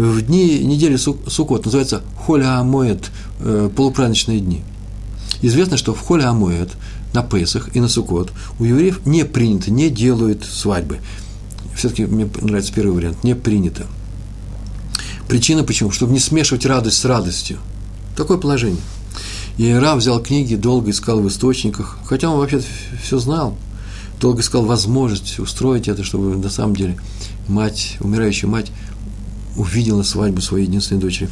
[0.00, 4.62] в дни недели Суккот, называется Холя Амоэт, э, полупраздничные дни.
[5.42, 6.32] Известно, что в Холя
[7.12, 11.00] на Песах и на Суккот у евреев не принято, не делают свадьбы.
[11.76, 13.86] Все-таки мне нравится первый вариант, не принято.
[15.28, 15.90] Причина почему?
[15.90, 17.58] Чтобы не смешивать радость с радостью.
[18.16, 18.80] Такое положение.
[19.58, 22.62] И Рав взял книги, долго искал в источниках, хотя он вообще
[23.02, 23.54] все знал,
[24.18, 26.96] долго искал возможность устроить это, чтобы на самом деле
[27.48, 28.72] мать, умирающая мать,
[29.56, 31.28] увидела свадьбу своей единственной дочери.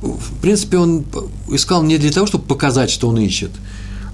[0.00, 1.04] В принципе, он
[1.48, 3.50] искал не для того, чтобы показать, что он ищет,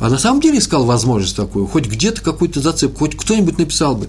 [0.00, 4.08] а на самом деле искал возможность такую, хоть где-то какую-то зацепку, хоть кто-нибудь написал бы.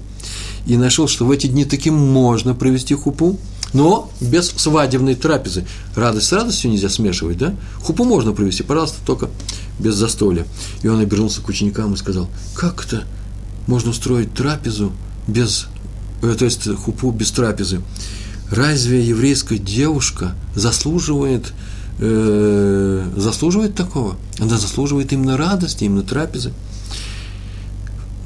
[0.65, 3.37] И нашел, что в эти дни таки можно провести хупу,
[3.73, 5.65] но без свадебной трапезы.
[5.95, 7.55] Радость с радостью нельзя смешивать, да?
[7.81, 9.29] Хупу можно провести, пожалуйста, только
[9.79, 10.45] без застолья.
[10.81, 13.03] И он обернулся к ученикам и сказал, как это
[13.67, 14.91] можно устроить трапезу
[15.27, 15.67] без,
[16.21, 17.81] э, то есть хупу без трапезы?
[18.51, 21.53] Разве еврейская девушка заслуживает
[21.99, 24.17] э, заслуживает такого.
[24.39, 26.51] Она заслуживает именно радости, именно трапезы.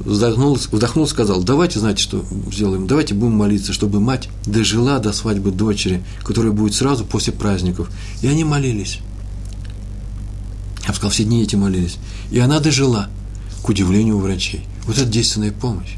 [0.00, 5.50] Вздохнул, вздохнул, сказал, давайте, знаете, что сделаем, давайте будем молиться, чтобы мать дожила до свадьбы
[5.50, 7.90] дочери, которая будет сразу после праздников.
[8.22, 9.00] И они молились.
[10.82, 11.96] Я бы сказал, все дни эти молились.
[12.30, 13.08] И она дожила,
[13.62, 14.64] к удивлению врачей.
[14.84, 15.96] Вот это действенная помощь.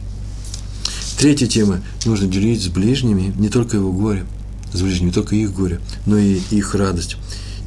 [1.19, 1.83] Третья тема.
[2.07, 4.25] Нужно делить с ближними не только его горе,
[4.73, 7.17] с ближними, не только их горе, но и их радость.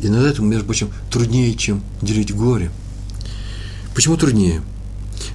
[0.01, 2.71] И над этим, между прочим, труднее, чем делить горе.
[3.93, 4.61] Почему труднее?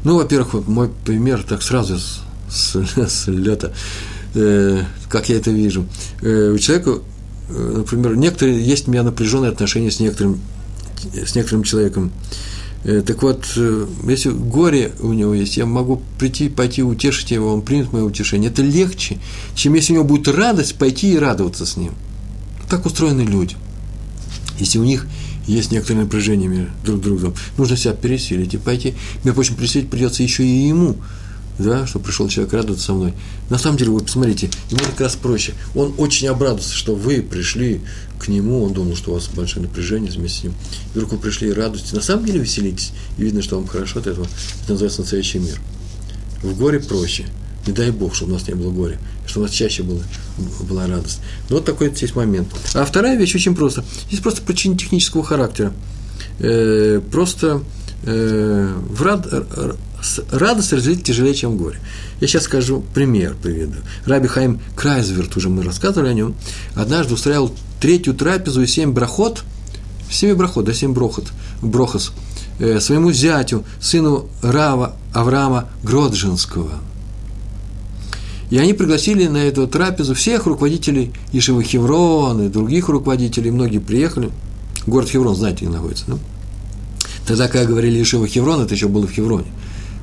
[0.03, 3.75] Ну, во-первых, вот мой пример так сразу с, с, с лета,
[4.35, 5.87] э, как я это вижу.
[6.23, 7.01] Э, у человека,
[7.51, 10.41] э, например, некоторые, есть у меня напряженные отношения с некоторым,
[11.13, 12.11] с некоторым человеком.
[13.07, 17.63] Так вот, э, если горе у него есть, я могу прийти, пойти утешить его, он
[17.63, 18.51] примет мое утешение.
[18.51, 19.19] Это легче,
[19.55, 21.93] чем если у него будет радость, пойти и радоваться с ним.
[22.69, 23.57] Так устроены люди
[24.59, 25.07] если у них
[25.47, 28.95] есть некоторое напряжение между друг другом, нужно себя пересилить и пойти.
[29.23, 30.97] Мне, прочим, пересилить придется еще и ему,
[31.59, 33.15] да, что пришел человек радоваться со мной.
[33.49, 35.55] На самом деле, вы посмотрите, ему как раз проще.
[35.75, 37.81] Он очень обрадовался, что вы пришли
[38.19, 40.53] к нему, он думал, что у вас большое напряжение вместе с ним.
[40.53, 41.93] И вдруг вы пришли и радуетесь.
[41.93, 44.27] На самом деле веселитесь, и видно, что вам хорошо от этого.
[44.63, 45.61] Это называется настоящий мир.
[46.43, 47.27] В горе проще.
[47.67, 50.01] Не дай Бог, чтобы у нас не было горя, чтобы у нас чаще было,
[50.69, 51.19] была радость.
[51.49, 52.49] Но вот такой здесь момент.
[52.75, 53.85] А вторая вещь очень просто.
[54.09, 55.73] Здесь просто причина технического характера.
[56.39, 57.65] Э, просто
[58.05, 59.27] э, в рад,
[60.31, 61.81] радость разделить тяжелее, чем горе.
[62.21, 63.79] Я сейчас скажу пример, приведу.
[64.05, 66.37] Раби Хайм Крайзверт, уже мы рассказывали о нем,
[66.75, 69.45] однажды устраивал третью трапезу и семь брахот,
[70.11, 71.27] семь брахот, да, семь брохот,
[71.63, 72.13] брохос,
[72.59, 76.81] э, своему зятю, сыну Рава Авраама Гроджинского–
[78.51, 83.51] и они пригласили на эту трапезу всех руководителей Ишивы Хеврон и других руководителей.
[83.51, 84.31] Многие приехали.
[84.87, 86.19] Город Хеврон, знаете, где находится, да?
[87.27, 89.49] Тогда, когда говорили Ишива Хеврон, это еще было в Хевроне.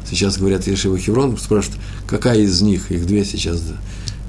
[0.09, 3.75] Сейчас говорят Ишива Хеврон, спрашивают, какая из них, их две сейчас, да,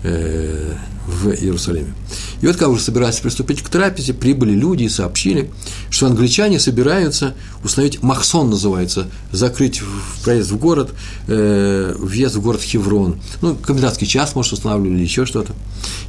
[0.05, 0.75] э,
[1.07, 1.93] в Иерусалиме.
[2.41, 5.51] И вот, когда уже собирались приступить к трапезе, прибыли люди и сообщили,
[5.91, 9.83] что англичане собираются установить, Махсон называется, закрыть
[10.23, 10.95] проезд в город,
[11.27, 13.21] э, въезд в город Хеврон.
[13.43, 15.53] Ну, комендантский час, может, устанавливали еще что-то.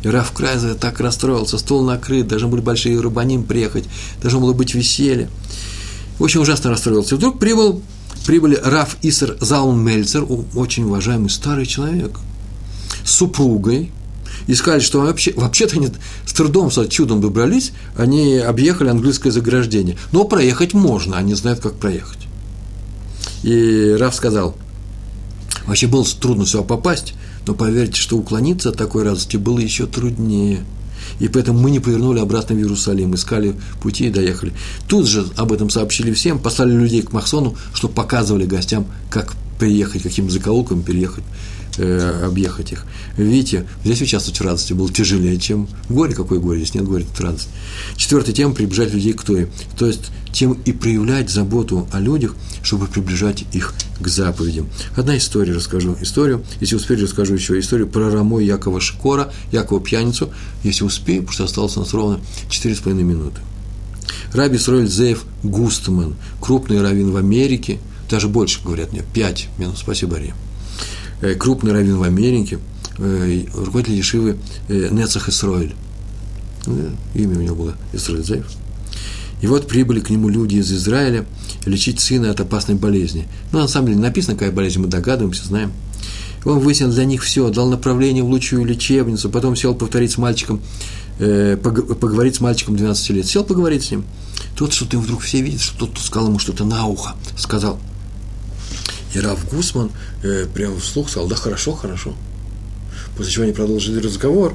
[0.03, 3.85] И Раф Крайзер так расстроился, стол накрыт, должны были большие рыбаним приехать,
[4.21, 5.29] должно было быть веселье.
[6.19, 7.15] Очень ужасно расстроился.
[7.15, 7.81] И вдруг прибыл,
[8.25, 10.25] прибыли Раф Исер Заун Мельцер,
[10.55, 12.19] очень уважаемый старый человек,
[13.05, 13.91] супругой,
[14.47, 15.89] и сказали, что вообще, вообще-то они
[16.25, 19.97] с трудом, с чудом добрались, они объехали английское заграждение.
[20.11, 22.19] Но проехать можно, они знают, как проехать.
[23.43, 24.55] И Раф сказал,
[25.65, 27.13] вообще было трудно сюда попасть,
[27.47, 30.65] но поверьте, что уклониться от такой радости было еще труднее.
[31.19, 34.53] И поэтому мы не повернули обратно в Иерусалим, искали пути и доехали.
[34.87, 40.03] Тут же об этом сообщили всем, послали людей к Махсону, чтобы показывали гостям, как приехать,
[40.03, 41.23] каким закоулком переехать,
[41.77, 42.85] э, объехать их.
[43.17, 46.13] Видите, здесь участвовать в радости было тяжелее, чем горе.
[46.13, 46.59] Какое горе?
[46.59, 47.49] Здесь нет горя, тут радость.
[47.95, 49.49] Четвертая тема– приближать людей к Торе.
[49.77, 54.67] То есть, тем и проявлять заботу о людях, чтобы приближать их к заповедям.
[54.95, 55.95] Одна история расскажу.
[56.01, 60.29] Историю, если успею, расскажу еще историю про Рамо Якова Шикора, Якова Пьяницу.
[60.63, 62.19] Если успею, потому что осталось у нас ровно
[62.49, 63.39] 4,5 минуты.
[64.33, 70.17] Раби Сроэль Зеев Густман, крупный раввин в Америке, даже больше, говорят мне, 5 минут, спасибо,
[70.17, 70.35] Ария.
[71.21, 72.59] Э, крупный раввин в Америке,
[72.97, 74.37] э, руководитель Ешивы
[74.67, 75.73] э, Нецах Исроэль.
[77.13, 78.47] Имя у него было Исроэль Зеев.
[79.41, 81.25] И вот прибыли к нему люди из Израиля
[81.65, 83.27] лечить сына от опасной болезни.
[83.51, 85.71] Ну, на самом деле, написано, какая болезнь, мы догадываемся, знаем.
[86.43, 90.61] Он выяснил для них все, дал направление в лучшую лечебницу, потом сел повторить с мальчиком,
[91.19, 93.25] э, поговорить с мальчиком 12 лет.
[93.25, 94.05] Сел поговорить с ним.
[94.55, 97.15] Тот что-то вдруг все видят, что тот сказал ему что-то на ухо.
[97.37, 97.79] Сказал.
[99.15, 99.91] И Раф Гусман
[100.23, 102.13] э, прямо вслух сказал, да хорошо, хорошо.
[103.15, 104.53] После чего они продолжили разговор.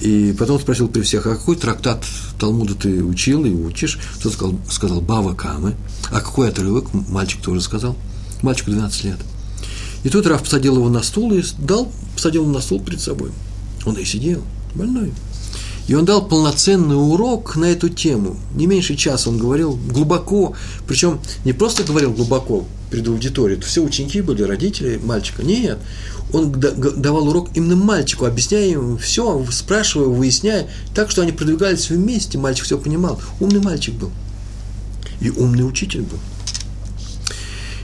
[0.00, 2.02] И потом спросил при всех, а какой трактат
[2.38, 3.98] Талмуда ты учил и учишь?
[4.22, 5.76] Тот сказал, сказал Бава Камы.
[6.10, 6.92] А какой отрывок?
[6.94, 7.94] Мальчик тоже сказал.
[8.40, 9.18] Мальчику 12 лет.
[10.02, 13.30] И тут Раф посадил его на стул и дал, посадил его на стул перед собой.
[13.84, 14.42] Он и сидел,
[14.74, 15.12] больной.
[15.90, 18.36] И он дал полноценный урок на эту тему.
[18.54, 20.54] Не меньше часа он говорил глубоко,
[20.86, 25.42] причем не просто говорил глубоко перед аудиторией, это все ученики были, родители мальчика.
[25.42, 25.80] Нет,
[26.32, 32.38] он давал урок именно мальчику, объясняя ему все, спрашивая, выясняя, так что они продвигались вместе,
[32.38, 33.20] мальчик все понимал.
[33.40, 34.12] Умный мальчик был.
[35.20, 36.20] И умный учитель был.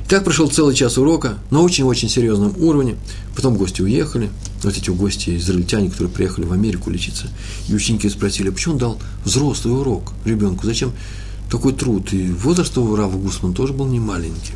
[0.09, 2.95] Так прошел целый час урока на очень-очень серьезном уровне.
[3.35, 4.31] Потом гости уехали,
[4.63, 7.27] вот эти гости, израильтяне, которые приехали в Америку лечиться.
[7.69, 10.65] И ученики спросили, а почему он дал взрослый урок ребенку?
[10.65, 10.93] Зачем
[11.51, 12.13] такой труд?
[12.13, 14.53] И возраст у Рава Гусман тоже был не маленький.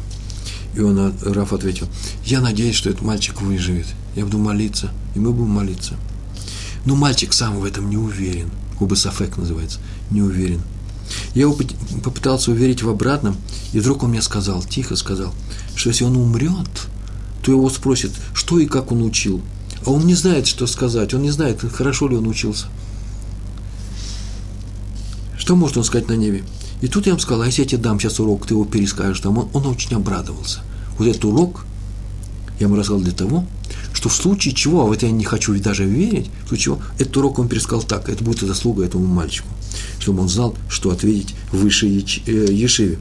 [0.77, 1.89] И он, Раф ответил,
[2.25, 3.87] я надеюсь, что этот мальчик выживет.
[4.15, 5.95] Я буду молиться, и мы будем молиться.
[6.85, 8.51] Но мальчик сам в этом не уверен.
[8.79, 9.81] Губы Сафек называется,
[10.13, 10.61] не уверен.
[11.35, 11.57] Я его
[12.03, 13.37] попытался уверить в обратном,
[13.73, 15.35] и вдруг он мне сказал, тихо сказал,
[15.75, 16.89] что если он умрет,
[17.43, 19.41] то его спросят, что и как он учил.
[19.87, 22.67] А он не знает, что сказать, он не знает, хорошо ли он учился.
[25.39, 26.45] Что может он сказать на небе?
[26.81, 29.21] И тут я ему сказал, а если я тебе дам сейчас урок, ты его перескажешь
[29.21, 30.61] там, он, он очень обрадовался.
[30.99, 31.65] Вот этот урок
[32.59, 33.47] я ему рассказал для того,
[33.95, 36.79] что в случае чего, а в это я не хочу даже верить, в случае чего,
[36.99, 39.49] этот урок он пересказал так, это будет заслуга этому мальчику,
[39.99, 42.99] чтобы он знал, что ответить в высшей э, Ешиве.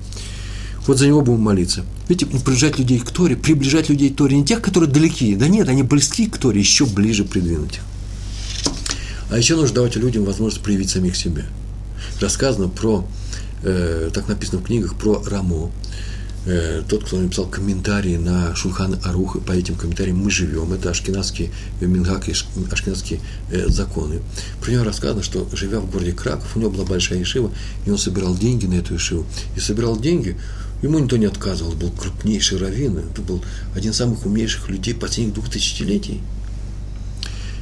[0.88, 1.86] Вот за него будем молиться.
[2.08, 5.70] Видите, приближать людей к Торе, приближать людей к Торе, не тех, которые далеки, да нет,
[5.70, 7.82] они близки к Торе, еще ближе придвинуть их.
[9.30, 11.46] А еще нужно давать людям возможность проявить самих себя.
[12.20, 13.06] Рассказано про,
[13.64, 15.72] э, так написано в книгах, про Рамо,
[16.52, 21.52] Э, тот, кто написал комментарии на Шулхан Арух, по этим комментариям мы живем, это ашкенадские
[21.80, 23.20] мингак и ашкенадские
[23.52, 24.22] э, законы.
[24.60, 27.52] Про него рассказано, что живя в городе Краков, у него была большая ешива,
[27.86, 29.28] и он собирал деньги на эту ешиву.
[29.56, 30.38] И собирал деньги,
[30.82, 33.44] ему никто не отказывал, был крупнейший раввин, это был
[33.76, 36.20] один из самых умнейших людей последних двух тысячелетий.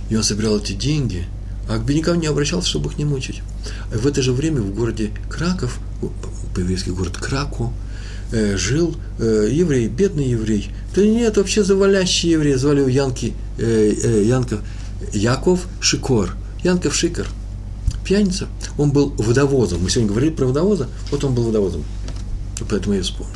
[0.09, 1.25] И он собирал эти деньги,
[1.67, 3.41] а к беднякам не обращался, чтобы их не мучить.
[3.93, 5.77] А в это же время в городе Краков,
[6.55, 7.73] по-еврейски город Крако,
[8.31, 10.69] э, жил э, еврей, бедный еврей.
[10.95, 14.59] Да нет, вообще завалящий еврей, звали его Янки, э, э, Янков,
[15.13, 17.27] Яков Шикор, Янков Шикор,
[18.03, 18.47] пьяница.
[18.77, 21.83] Он был водовозом, мы сегодня говорили про водовоза, вот он был водовозом,
[22.69, 23.35] поэтому я вспомнил.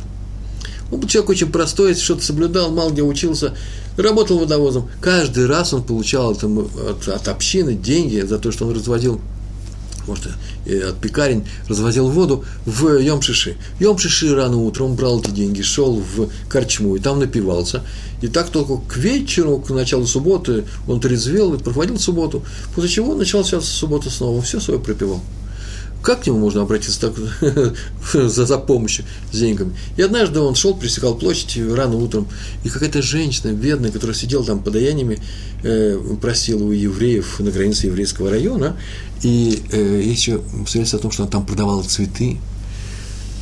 [0.90, 3.54] Он был человек очень простой, что-то соблюдал, мало где учился,
[3.96, 4.90] работал водовозом.
[5.00, 9.20] Каждый раз он получал от, от, от общины деньги за то, что он разводил
[10.06, 10.26] может,
[10.66, 13.56] от пекарень развозил воду в Йом-Шиши.
[13.80, 17.82] Йом-Шиши рано утром брал эти деньги, шел в корчму и там напивался.
[18.20, 22.44] И так только к вечеру, к началу субботы он трезвел и проводил субботу,
[22.74, 25.20] после чего начал сейчас суббота снова, все свое пропивал.
[26.02, 27.14] Как к нему можно обратиться так,
[28.12, 29.76] за, за помощью с деньгами?
[29.96, 32.28] И однажды он шел, пересекал площадь рано утром,
[32.64, 35.20] и какая-то женщина бедная, которая сидела там подаяниями,
[35.62, 38.76] э, просила у евреев на границе еврейского района,
[39.22, 42.38] и э, еще свидетельство о том, что она там продавала цветы,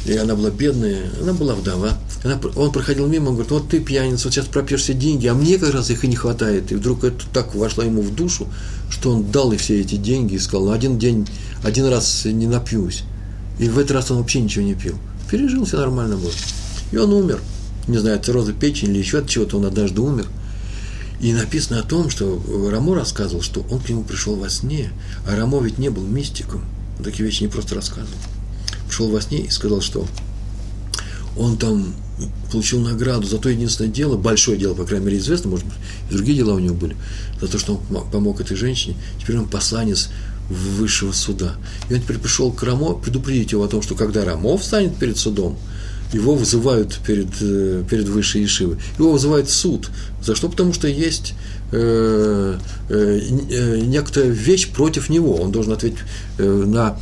[0.07, 1.99] и она была бедная, она была вдова.
[2.25, 5.35] Она, он проходил мимо, он говорит, вот ты пьяница, вот сейчас пропьешь все деньги, а
[5.35, 6.73] мне как раз их и не хватает.
[6.73, 8.47] И вдруг это так вошло ему в душу,
[8.89, 11.29] что он дал ей все эти деньги и сказал, «Ну, один день,
[11.63, 13.03] один раз не напьюсь.
[13.59, 14.97] И в этот раз он вообще ничего не пил.
[15.31, 16.33] Пережил, все нормально было.
[16.93, 17.41] И он умер.
[17.87, 20.27] Не знаю, цирроза печени или еще от чего-то он однажды умер.
[21.21, 24.91] И написано о том, что Рамо рассказывал, что он к нему пришел во сне,
[25.29, 26.65] а Рамо ведь не был мистиком.
[27.05, 28.17] Такие вещи не просто рассказывал.
[28.91, 30.05] Пришел во сне и сказал, что
[31.36, 31.95] он там
[32.51, 35.76] получил награду за то единственное дело, большое дело, по крайней мере, известно, может быть,
[36.11, 36.97] и другие дела у него были,
[37.41, 38.97] за то, что он помог этой женщине.
[39.20, 40.11] Теперь он посланец
[40.51, 41.55] высшего суда.
[41.88, 45.16] И он теперь пришел к Рамо предупредить его о том, что когда Рамо встанет перед
[45.16, 45.57] судом,
[46.12, 49.88] его вызывают перед, э, перед высшей Ешивой, его вызывает суд.
[50.20, 50.49] За что?
[50.49, 51.34] Потому что есть
[51.70, 53.20] э, э,
[53.51, 55.36] э, некоторая вещь против него.
[55.36, 56.01] Он должен ответить
[56.38, 56.99] э, на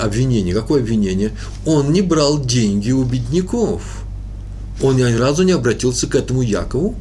[0.00, 0.54] обвинение.
[0.54, 1.32] Какое обвинение?
[1.66, 4.04] Он не брал деньги у бедняков.
[4.82, 6.96] Он ни разу не обратился к этому Якову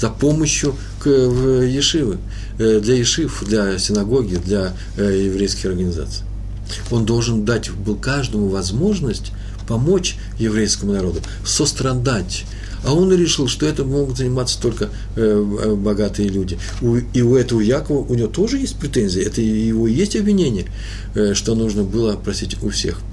[0.00, 2.18] за помощью к Ешивы,
[2.58, 6.24] э, для Ешив, для синагоги, для э, еврейских организаций.
[6.90, 9.32] Он должен дать был каждому возможность
[9.66, 12.44] помочь еврейскому народу, сострадать.
[12.86, 16.58] А он решил, что это могут заниматься только э, богатые люди.
[17.12, 20.66] и у этого Якова, у него тоже есть претензии, это его есть обвинение,
[21.34, 23.00] что нужно было просить у всех–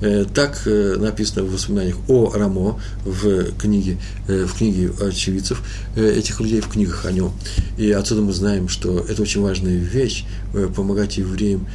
[0.00, 3.98] Э, так э, написано в воспоминаниях о Рамо в книге,
[4.28, 5.62] э, в книге очевидцев
[5.94, 7.32] этих людей, в книгах о нем.
[7.76, 10.24] И отсюда мы знаем, что это очень важная вещь–
[10.76, 11.66] помогать евреям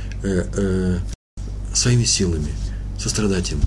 [1.74, 2.50] своими силами,
[2.98, 3.60] сострадать им,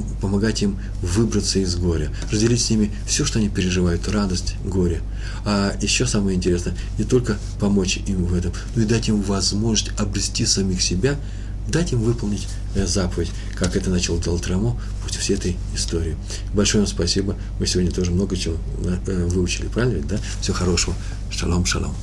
[0.00, 5.02] помогать им выбраться из горя, разделить с ними все, что они переживают, радость, горе.
[5.44, 9.92] А еще самое интересное, не только помочь им в этом, но и дать им возможность
[10.00, 11.16] обрести самих себя–
[11.68, 14.44] дать им выполнить э, заповедь, как это начал делать
[15.02, 16.16] пусть всей этой истории.
[16.52, 17.36] Большое вам спасибо.
[17.58, 18.56] Мы сегодня тоже много чего
[19.06, 20.06] э, выучили, правильно?
[20.06, 20.18] Да?
[20.40, 20.94] Всего хорошего.
[21.30, 21.94] Шалом, шалом.